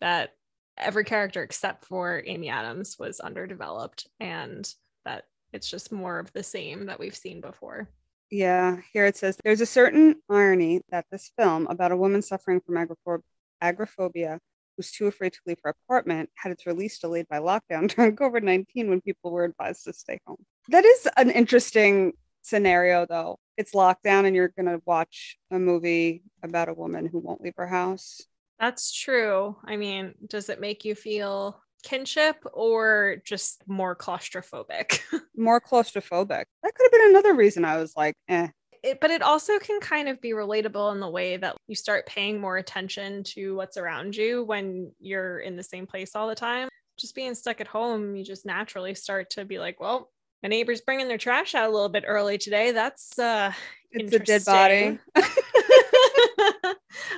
that 0.00 0.34
every 0.76 1.04
character 1.04 1.42
except 1.42 1.86
for 1.86 2.22
Amy 2.26 2.50
Adams 2.50 2.96
was 2.98 3.20
underdeveloped 3.20 4.06
and 4.20 4.70
that 5.04 5.24
it's 5.52 5.70
just 5.70 5.90
more 5.90 6.18
of 6.18 6.32
the 6.32 6.42
same 6.42 6.86
that 6.86 7.00
we've 7.00 7.16
seen 7.16 7.40
before. 7.40 7.88
Yeah, 8.30 8.78
here 8.92 9.06
it 9.06 9.16
says 9.16 9.36
there's 9.42 9.60
a 9.60 9.66
certain 9.66 10.16
irony 10.28 10.82
that 10.90 11.06
this 11.10 11.30
film 11.38 11.66
about 11.68 11.92
a 11.92 11.96
woman 11.96 12.20
suffering 12.22 12.60
from 12.60 12.74
agorapho- 12.74 13.22
agoraphobia 13.60 14.38
who's 14.76 14.90
too 14.92 15.06
afraid 15.06 15.32
to 15.32 15.40
leave 15.46 15.58
her 15.64 15.74
apartment 15.84 16.30
had 16.34 16.52
its 16.52 16.66
release 16.66 16.98
delayed 16.98 17.26
by 17.28 17.38
lockdown 17.38 17.88
during 17.94 18.16
COVID 18.16 18.42
19 18.42 18.90
when 18.90 19.00
people 19.00 19.30
were 19.30 19.44
advised 19.44 19.84
to 19.84 19.92
stay 19.92 20.18
home. 20.26 20.44
That 20.68 20.84
is 20.84 21.08
an 21.16 21.30
interesting 21.30 22.12
scenario, 22.42 23.06
though. 23.06 23.38
It's 23.56 23.74
lockdown 23.74 24.26
and 24.26 24.36
you're 24.36 24.52
going 24.56 24.66
to 24.66 24.80
watch 24.86 25.36
a 25.50 25.58
movie 25.58 26.22
about 26.42 26.68
a 26.68 26.74
woman 26.74 27.06
who 27.06 27.18
won't 27.18 27.40
leave 27.40 27.54
her 27.56 27.66
house. 27.66 28.22
That's 28.60 28.92
true. 28.92 29.56
I 29.64 29.76
mean, 29.76 30.14
does 30.26 30.48
it 30.48 30.60
make 30.60 30.84
you 30.84 30.94
feel 30.94 31.60
kinship 31.82 32.36
or 32.52 33.16
just 33.24 33.62
more 33.66 33.96
claustrophobic? 33.96 35.00
More 35.36 35.60
claustrophobic. 35.60 36.44
That 36.62 36.74
could 36.74 36.84
have 36.84 36.92
been 36.92 37.10
another 37.10 37.34
reason 37.34 37.64
I 37.64 37.76
was 37.76 37.96
like, 37.96 38.14
eh. 38.28 38.48
it, 38.82 39.00
but 39.00 39.12
it 39.12 39.22
also 39.22 39.58
can 39.60 39.78
kind 39.80 40.08
of 40.08 40.20
be 40.20 40.30
relatable 40.30 40.92
in 40.92 40.98
the 40.98 41.08
way 41.08 41.36
that 41.36 41.56
you 41.68 41.76
start 41.76 42.06
paying 42.06 42.40
more 42.40 42.56
attention 42.56 43.22
to 43.22 43.54
what's 43.54 43.76
around 43.76 44.16
you 44.16 44.42
when 44.42 44.90
you're 44.98 45.38
in 45.38 45.54
the 45.56 45.62
same 45.62 45.86
place 45.86 46.16
all 46.16 46.26
the 46.26 46.34
time. 46.34 46.68
Just 46.98 47.14
being 47.14 47.36
stuck 47.36 47.60
at 47.60 47.68
home, 47.68 48.16
you 48.16 48.24
just 48.24 48.44
naturally 48.44 48.96
start 48.96 49.30
to 49.30 49.44
be 49.44 49.60
like, 49.60 49.78
well, 49.78 50.10
my 50.42 50.48
neighbor's 50.48 50.80
bringing 50.80 51.06
their 51.08 51.18
trash 51.18 51.54
out 51.54 51.68
a 51.68 51.72
little 51.72 51.88
bit 51.88 52.04
early 52.06 52.38
today. 52.38 52.72
That's 52.72 53.16
uh 53.18 53.52
It's 53.92 54.12
a 54.12 54.18
dead 54.18 54.44
body. 54.44 54.98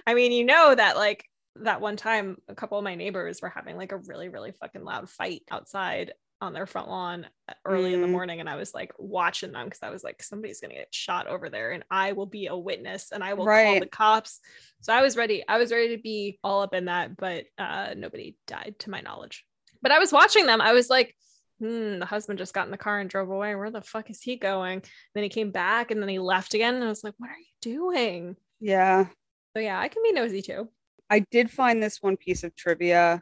I 0.07 0.14
mean, 0.14 0.33
you 0.33 0.44
know 0.44 0.75
that 0.75 0.96
like 0.96 1.25
that 1.64 1.81
one 1.81 1.96
time 1.96 2.37
a 2.49 2.55
couple 2.55 2.79
of 2.79 2.85
my 2.85 2.94
neighbors 2.94 3.40
were 3.42 3.49
having 3.49 3.77
like 3.77 3.92
a 3.92 3.96
really 3.99 4.29
really 4.29 4.53
fucking 4.53 4.85
loud 4.85 5.09
fight 5.09 5.42
outside 5.51 6.12
on 6.42 6.55
their 6.55 6.66
front 6.66 6.88
lawn 6.88 7.27
uh, 7.49 7.53
early 7.66 7.92
in 7.92 8.01
the 8.01 8.07
Mm. 8.07 8.12
morning 8.12 8.40
and 8.40 8.49
I 8.49 8.57
was 8.57 8.73
like 8.73 8.92
watching 8.99 9.53
them 9.53 9.66
because 9.66 9.83
I 9.83 9.90
was 9.90 10.03
like 10.03 10.23
somebody's 10.23 10.61
going 10.61 10.70
to 10.70 10.79
get 10.79 10.94
shot 10.94 11.27
over 11.27 11.51
there 11.51 11.73
and 11.73 11.85
I 11.90 12.12
will 12.12 12.27
be 12.27 12.46
a 12.46 12.57
witness 12.57 13.12
and 13.12 13.23
I 13.23 13.35
will 13.35 13.44
call 13.44 13.81
the 13.81 13.87
cops. 13.87 14.40
So 14.81 14.92
I 14.94 15.03
was 15.03 15.16
ready. 15.18 15.44
I 15.46 15.59
was 15.59 15.70
ready 15.70 15.94
to 15.96 16.03
be 16.03 16.38
all 16.42 16.62
up 16.62 16.73
in 16.75 16.87
that 16.87 17.16
but 17.16 17.44
uh 17.59 17.94
nobody 17.96 18.37
died 18.46 18.77
to 18.81 18.90
my 18.90 19.01
knowledge. 19.03 19.44
But 19.83 19.92
I 19.92 19.99
was 19.99 20.12
watching 20.12 20.46
them. 20.46 20.61
I 20.61 20.73
was 20.73 20.88
like 20.90 21.14
Hmm, 21.59 21.99
the 21.99 22.07
husband 22.07 22.38
just 22.38 22.55
got 22.55 22.64
in 22.64 22.70
the 22.70 22.79
car 22.79 23.01
and 23.01 23.11
drove 23.11 23.29
away. 23.29 23.55
Where 23.55 23.70
the 23.70 23.83
fuck 23.83 24.09
is 24.09 24.23
he 24.23 24.37
going? 24.37 24.83
Then 25.14 25.25
he 25.25 25.29
came 25.29 25.51
back 25.51 25.90
and 25.90 26.01
then 26.01 26.09
he 26.09 26.18
left 26.18 26.55
again. 26.55 26.75
And 26.75 26.83
I 26.85 26.88
was 26.88 27.05
like, 27.05 27.12
what 27.18 27.29
are 27.29 27.37
you 27.37 27.44
doing? 27.61 28.37
Yeah. 28.61 29.09
So 29.55 29.61
yeah, 29.61 29.79
I 29.79 29.88
can 29.88 30.03
be 30.03 30.12
nosy 30.12 30.40
too. 30.40 30.70
I 31.11 31.25
did 31.33 31.51
find 31.51 31.83
this 31.83 31.99
one 32.01 32.16
piece 32.16 32.44
of 32.44 32.55
trivia 32.55 33.20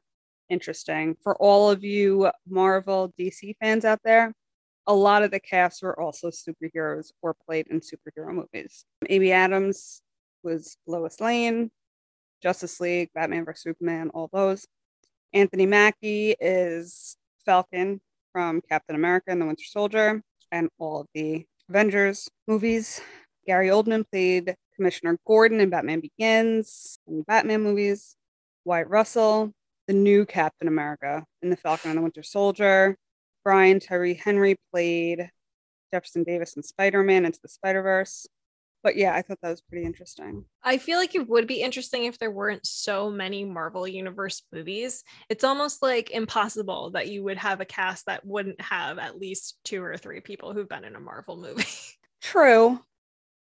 interesting 0.51 1.16
for 1.22 1.35
all 1.37 1.70
of 1.70 1.83
you 1.83 2.31
Marvel 2.46 3.14
DC 3.18 3.55
fans 3.61 3.87
out 3.87 4.01
there. 4.05 4.35
A 4.87 4.94
lot 4.94 5.22
of 5.22 5.31
the 5.31 5.40
casts 5.40 5.83
were 5.83 5.98
also 5.98 6.31
superheroes 6.31 7.12
or 7.22 7.35
played 7.46 7.66
in 7.68 7.81
superhero 7.81 8.33
movies. 8.33 8.85
Amy 9.09 9.33
Adams 9.33 10.03
was 10.42 10.77
Lois 10.87 11.18
Lane, 11.20 11.70
Justice 12.42 12.79
League, 12.79 13.09
Batman 13.14 13.46
vs 13.46 13.62
Superman, 13.62 14.11
all 14.12 14.29
those. 14.33 14.66
Anthony 15.33 15.66
Mackie 15.66 16.35
is 16.40 17.16
Falcon 17.44 18.01
from 18.33 18.61
Captain 18.68 18.96
America 18.96 19.31
and 19.31 19.40
the 19.40 19.46
Winter 19.46 19.64
Soldier 19.64 20.22
and 20.53 20.68
all 20.79 21.01
of 21.01 21.07
the 21.14 21.46
Avengers 21.70 22.29
movies. 22.46 23.01
Gary 23.48 23.68
Oldman 23.68 24.04
played 24.12 24.54
Commissioner 24.76 25.18
Gordon 25.26 25.58
in 25.61 25.70
Batman 25.70 26.00
Begins 26.00 26.98
and 27.08 27.24
Batman 27.24 27.62
movies. 27.62 28.14
Wyatt 28.66 28.88
Russell, 28.88 29.54
the 29.87 29.94
new 29.94 30.26
Captain 30.26 30.68
America 30.68 31.24
in 31.40 31.48
The 31.48 31.56
Falcon 31.56 31.90
and 31.90 31.96
the 31.96 32.02
Winter 32.02 32.22
Soldier. 32.22 32.98
Brian 33.44 33.80
Tyree 33.80 34.12
Henry 34.12 34.56
played 34.70 35.30
Jefferson 35.94 36.24
Davis 36.24 36.56
in 36.56 36.62
Spider 36.62 37.02
Man 37.02 37.24
Into 37.24 37.40
the 37.42 37.48
Spider 37.48 37.80
Verse. 37.80 38.26
But 38.82 38.96
yeah, 38.96 39.14
I 39.14 39.22
thought 39.22 39.38
that 39.40 39.48
was 39.48 39.62
pretty 39.62 39.87
interesting. 39.87 40.44
I 40.62 40.76
feel 40.76 40.98
like 40.98 41.14
it 41.14 41.26
would 41.26 41.46
be 41.46 41.62
interesting 41.62 42.04
if 42.04 42.18
there 42.18 42.30
weren't 42.30 42.66
so 42.66 43.11
many 43.11 43.46
Marvel 43.46 43.88
Universe 43.88 44.42
movies. 44.52 45.04
It's 45.30 45.42
almost 45.42 45.80
like 45.80 46.11
impossible 46.11 46.90
that 46.90 47.08
you 47.08 47.24
would 47.24 47.38
have 47.38 47.62
a 47.62 47.64
cast 47.64 48.04
that 48.06 48.26
wouldn't 48.26 48.61
have 48.61 48.98
at 48.98 49.18
least 49.18 49.56
two 49.64 49.82
or 49.82 49.96
three 49.96 50.20
people 50.20 50.52
who've 50.52 50.68
been 50.68 50.84
in 50.84 50.96
a 50.96 51.00
Marvel 51.00 51.38
movie. 51.38 51.64
True. 52.20 52.78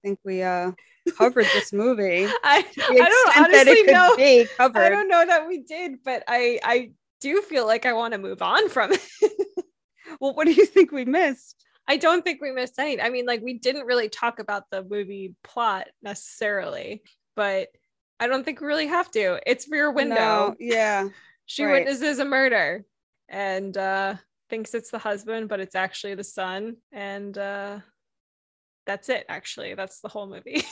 I 0.05 0.09
think 0.09 0.19
we 0.25 0.43
uh 0.43 0.73
covered 1.17 1.47
this 1.47 1.73
movie. 1.73 2.27
I, 2.45 2.65
I 2.91 3.09
don't 3.09 3.45
honestly 3.45 3.83
know. 3.85 4.17
be 4.17 4.47
I 4.59 4.89
don't 4.89 5.09
know 5.09 5.27
that 5.27 5.47
we 5.47 5.63
did, 5.63 6.03
but 6.05 6.23
I 6.29 6.61
I 6.63 6.91
do 7.21 7.43
feel 7.43 7.67
like 7.67 7.87
I 7.87 7.93
want 7.93 8.13
to 8.13 8.19
move 8.19 8.43
on 8.43 8.69
from 8.69 8.93
it. 8.93 9.01
Well, 10.21 10.35
what 10.35 10.47
do 10.47 10.53
you 10.53 10.67
think 10.67 10.93
we 10.93 11.05
missed? 11.05 11.65
I 11.89 11.97
don't 11.97 12.25
think 12.25 12.41
we 12.41 12.51
missed 12.53 12.79
any. 12.79 13.01
I 13.01 13.11
mean, 13.11 13.27
like 13.27 13.43
we 13.43 13.59
didn't 13.59 13.87
really 13.87 14.09
talk 14.09 14.39
about 14.39 14.65
the 14.71 14.83
movie 14.83 15.35
plot 15.45 15.89
necessarily, 16.03 17.03
but 17.35 17.69
I 18.19 18.27
don't 18.27 18.45
think 18.45 18.61
we 18.61 18.67
really 18.67 18.87
have 18.87 19.11
to. 19.13 19.41
It's 19.47 19.69
Rear 19.69 19.91
Window. 19.91 20.15
No, 20.15 20.57
yeah. 20.59 21.09
she 21.47 21.65
right. 21.65 21.85
witnesses 21.85 22.19
a 22.19 22.25
murder 22.25 22.85
and 23.29 23.77
uh 23.77 24.15
thinks 24.49 24.75
it's 24.75 24.91
the 24.91 24.99
husband, 24.99 25.49
but 25.49 25.61
it's 25.61 25.75
actually 25.75 26.15
the 26.15 26.25
son. 26.25 26.77
And 26.93 27.37
uh 27.37 27.81
that's 28.87 29.09
it, 29.09 29.27
actually. 29.29 29.75
That's 29.75 30.01
the 30.01 30.09
whole 30.09 30.27
movie. 30.27 30.65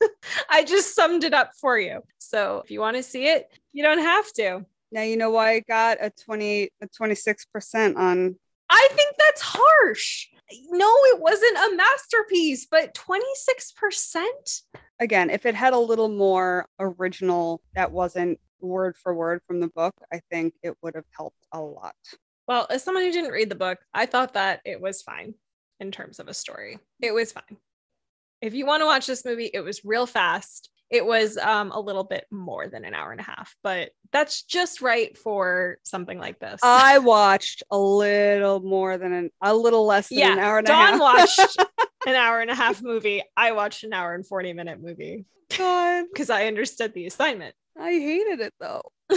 I 0.50 0.64
just 0.64 0.94
summed 0.94 1.24
it 1.24 1.34
up 1.34 1.52
for 1.60 1.78
you. 1.78 2.02
So 2.18 2.62
if 2.64 2.70
you 2.70 2.80
want 2.80 2.96
to 2.96 3.02
see 3.02 3.28
it, 3.28 3.46
you 3.72 3.82
don't 3.82 4.00
have 4.00 4.32
to. 4.34 4.66
Now 4.92 5.02
you 5.02 5.16
know 5.16 5.30
why 5.30 5.52
I 5.52 5.60
got 5.60 5.98
a 6.00 6.10
28 6.10 6.72
a 6.82 6.88
26% 6.88 7.96
on 7.96 8.36
I 8.72 8.88
think 8.92 9.16
that's 9.18 9.42
harsh. 9.42 10.28
No, 10.70 10.88
it 10.88 11.20
wasn't 11.20 11.56
a 11.56 11.76
masterpiece, 11.76 12.66
but 12.70 12.94
26%? 12.94 14.62
again, 15.00 15.30
if 15.30 15.46
it 15.46 15.54
had 15.54 15.72
a 15.72 15.78
little 15.78 16.08
more 16.08 16.66
original 16.78 17.62
that 17.74 17.90
wasn't 17.90 18.38
word 18.60 18.96
for 18.96 19.14
word 19.14 19.40
from 19.46 19.60
the 19.60 19.68
book, 19.68 19.94
I 20.12 20.20
think 20.30 20.54
it 20.62 20.76
would 20.82 20.94
have 20.94 21.06
helped 21.16 21.46
a 21.52 21.60
lot. 21.60 21.94
Well, 22.46 22.66
as 22.70 22.84
someone 22.84 23.04
who 23.04 23.12
didn't 23.12 23.32
read 23.32 23.48
the 23.48 23.54
book, 23.54 23.78
I 23.94 24.06
thought 24.06 24.34
that 24.34 24.60
it 24.64 24.80
was 24.80 25.02
fine 25.02 25.34
in 25.80 25.90
terms 25.90 26.18
of 26.20 26.28
a 26.28 26.34
story. 26.34 26.78
It 27.00 27.12
was 27.12 27.32
fine. 27.32 27.56
If 28.40 28.54
you 28.54 28.66
want 28.66 28.80
to 28.82 28.86
watch 28.86 29.06
this 29.06 29.24
movie, 29.24 29.50
it 29.52 29.60
was 29.60 29.84
real 29.84 30.06
fast. 30.06 30.70
It 30.90 31.06
was 31.06 31.36
um, 31.36 31.70
a 31.70 31.80
little 31.80 32.02
bit 32.04 32.24
more 32.32 32.66
than 32.68 32.84
an 32.84 32.94
hour 32.94 33.12
and 33.12 33.20
a 33.20 33.24
half, 33.24 33.54
but 33.62 33.90
that's 34.12 34.42
just 34.42 34.80
right 34.80 35.16
for 35.16 35.78
something 35.84 36.18
like 36.18 36.40
this. 36.40 36.60
I 36.64 36.98
watched 37.00 37.62
a 37.70 37.78
little 37.78 38.60
more 38.60 38.98
than 38.98 39.12
an 39.12 39.30
a 39.40 39.54
little 39.54 39.86
less 39.86 40.08
than 40.08 40.18
yeah, 40.18 40.32
an 40.32 40.38
hour 40.40 40.58
and 40.58 40.66
a 40.66 40.70
Dawn 40.70 40.88
half. 40.88 41.00
watched 41.00 41.56
an 42.06 42.14
hour 42.14 42.40
and 42.40 42.50
a 42.50 42.54
half 42.56 42.82
movie. 42.82 43.22
I 43.36 43.52
watched 43.52 43.84
an 43.84 43.92
hour 43.92 44.14
and 44.14 44.26
40 44.26 44.52
minute 44.52 44.80
movie 44.82 45.26
God, 45.56 46.06
because 46.12 46.28
I 46.30 46.46
understood 46.46 46.92
the 46.92 47.06
assignment. 47.06 47.54
I 47.78 47.92
hated 47.92 48.40
it 48.40 48.54
though. 48.58 48.82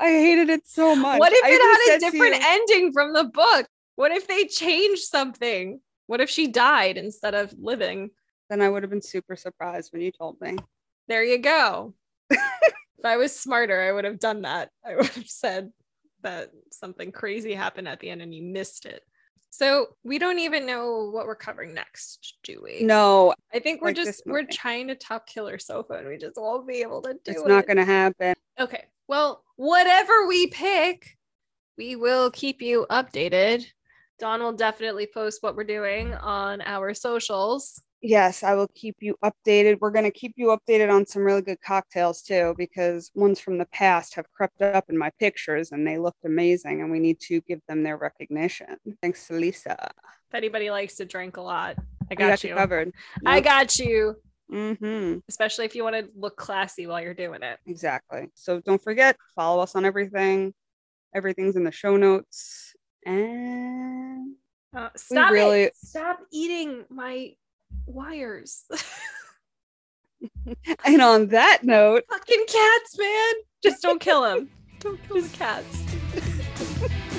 I 0.00 0.08
hated 0.08 0.50
it 0.50 0.66
so 0.66 0.96
much. 0.96 1.20
What 1.20 1.32
if 1.32 1.44
I 1.44 1.48
it 1.48 1.60
had 1.90 1.96
a 1.96 2.10
different 2.10 2.34
you- 2.34 2.40
ending 2.44 2.92
from 2.92 3.12
the 3.12 3.24
book? 3.24 3.66
What 4.02 4.10
if 4.10 4.26
they 4.26 4.46
changed 4.46 5.04
something? 5.04 5.78
What 6.08 6.20
if 6.20 6.28
she 6.28 6.48
died 6.48 6.96
instead 6.96 7.36
of 7.36 7.54
living? 7.56 8.10
then 8.50 8.60
I 8.60 8.68
would 8.68 8.82
have 8.82 8.90
been 8.90 9.00
super 9.00 9.36
surprised 9.36 9.92
when 9.92 10.02
you 10.02 10.10
told 10.10 10.40
me. 10.40 10.56
There 11.06 11.22
you 11.22 11.38
go. 11.38 11.94
if 12.30 12.40
I 13.04 13.16
was 13.16 13.38
smarter, 13.38 13.80
I 13.80 13.92
would 13.92 14.04
have 14.04 14.18
done 14.18 14.42
that. 14.42 14.70
I 14.84 14.96
would 14.96 15.06
have 15.06 15.28
said 15.28 15.70
that 16.24 16.50
something 16.72 17.12
crazy 17.12 17.54
happened 17.54 17.86
at 17.86 18.00
the 18.00 18.10
end 18.10 18.22
and 18.22 18.34
you 18.34 18.42
missed 18.42 18.86
it. 18.86 19.04
So 19.50 19.90
we 20.02 20.18
don't 20.18 20.40
even 20.40 20.66
know 20.66 21.08
what 21.14 21.26
we're 21.26 21.36
covering 21.36 21.72
next, 21.72 22.38
do 22.42 22.60
we? 22.60 22.82
No, 22.82 23.34
I 23.54 23.60
think 23.60 23.82
we're 23.82 23.90
like 23.90 23.96
just 23.96 24.24
we're 24.26 24.46
trying 24.50 24.88
to 24.88 24.96
top 24.96 25.28
killer 25.28 25.60
sofa 25.60 25.92
and 25.92 26.08
we 26.08 26.18
just 26.18 26.36
won't 26.36 26.66
be 26.66 26.82
able 26.82 27.02
to 27.02 27.12
do 27.12 27.18
it's 27.24 27.28
it. 27.28 27.36
It's 27.36 27.46
not 27.46 27.68
going 27.68 27.76
to 27.76 27.84
happen. 27.84 28.34
Okay. 28.58 28.86
Well, 29.06 29.44
whatever 29.54 30.26
we 30.26 30.48
pick, 30.48 31.16
we 31.78 31.94
will 31.94 32.32
keep 32.32 32.60
you 32.60 32.84
updated. 32.90 33.64
Dawn 34.22 34.40
will 34.40 34.52
definitely 34.52 35.08
post 35.12 35.42
what 35.42 35.56
we're 35.56 35.64
doing 35.64 36.14
on 36.14 36.60
our 36.60 36.94
socials. 36.94 37.82
Yes, 38.00 38.44
I 38.44 38.54
will 38.54 38.68
keep 38.72 38.98
you 39.00 39.16
updated. 39.24 39.78
We're 39.80 39.90
going 39.90 40.04
to 40.04 40.12
keep 40.12 40.34
you 40.36 40.56
updated 40.56 40.92
on 40.92 41.04
some 41.06 41.24
really 41.24 41.42
good 41.42 41.60
cocktails 41.60 42.22
too, 42.22 42.54
because 42.56 43.10
ones 43.16 43.40
from 43.40 43.58
the 43.58 43.66
past 43.66 44.14
have 44.14 44.30
crept 44.30 44.62
up 44.62 44.84
in 44.88 44.96
my 44.96 45.10
pictures 45.18 45.72
and 45.72 45.84
they 45.84 45.98
looked 45.98 46.24
amazing, 46.24 46.82
and 46.82 46.90
we 46.92 47.00
need 47.00 47.18
to 47.22 47.40
give 47.48 47.58
them 47.66 47.82
their 47.82 47.96
recognition. 47.96 48.76
Thanks 49.02 49.26
to 49.26 49.34
Lisa. 49.34 49.90
If 50.28 50.34
anybody 50.36 50.70
likes 50.70 50.94
to 50.98 51.04
drink 51.04 51.36
a 51.36 51.42
lot, 51.42 51.74
I 52.08 52.12
I 52.12 52.14
got, 52.14 52.28
got 52.28 52.44
you. 52.44 52.50
you 52.50 52.56
covered. 52.56 52.92
I 53.26 53.40
got 53.40 53.76
you. 53.80 54.14
Mm-hmm. 54.52 55.18
Especially 55.28 55.64
if 55.64 55.74
you 55.74 55.82
want 55.82 55.96
to 55.96 56.08
look 56.16 56.36
classy 56.36 56.86
while 56.86 57.02
you're 57.02 57.12
doing 57.12 57.42
it. 57.42 57.58
Exactly. 57.66 58.28
So 58.34 58.60
don't 58.60 58.80
forget, 58.80 59.16
follow 59.34 59.60
us 59.60 59.74
on 59.74 59.84
everything. 59.84 60.54
Everything's 61.12 61.56
in 61.56 61.64
the 61.64 61.72
show 61.72 61.96
notes. 61.96 62.71
And 63.04 64.36
Uh, 64.74 64.88
stop 64.96 65.32
really- 65.32 65.64
it. 65.64 65.76
Stop 65.76 66.20
eating 66.30 66.84
my 66.88 67.34
wires. 67.86 68.64
and 70.84 71.02
on 71.02 71.26
that 71.28 71.60
note, 71.62 72.04
Fucking 72.08 72.44
cats, 72.48 72.98
man. 72.98 73.32
Just 73.62 73.82
don't 73.82 74.00
kill 74.00 74.22
them. 74.22 74.48
Don't 74.80 74.98
kill 75.06 75.20
the 75.22 75.36
cats. 75.36 75.82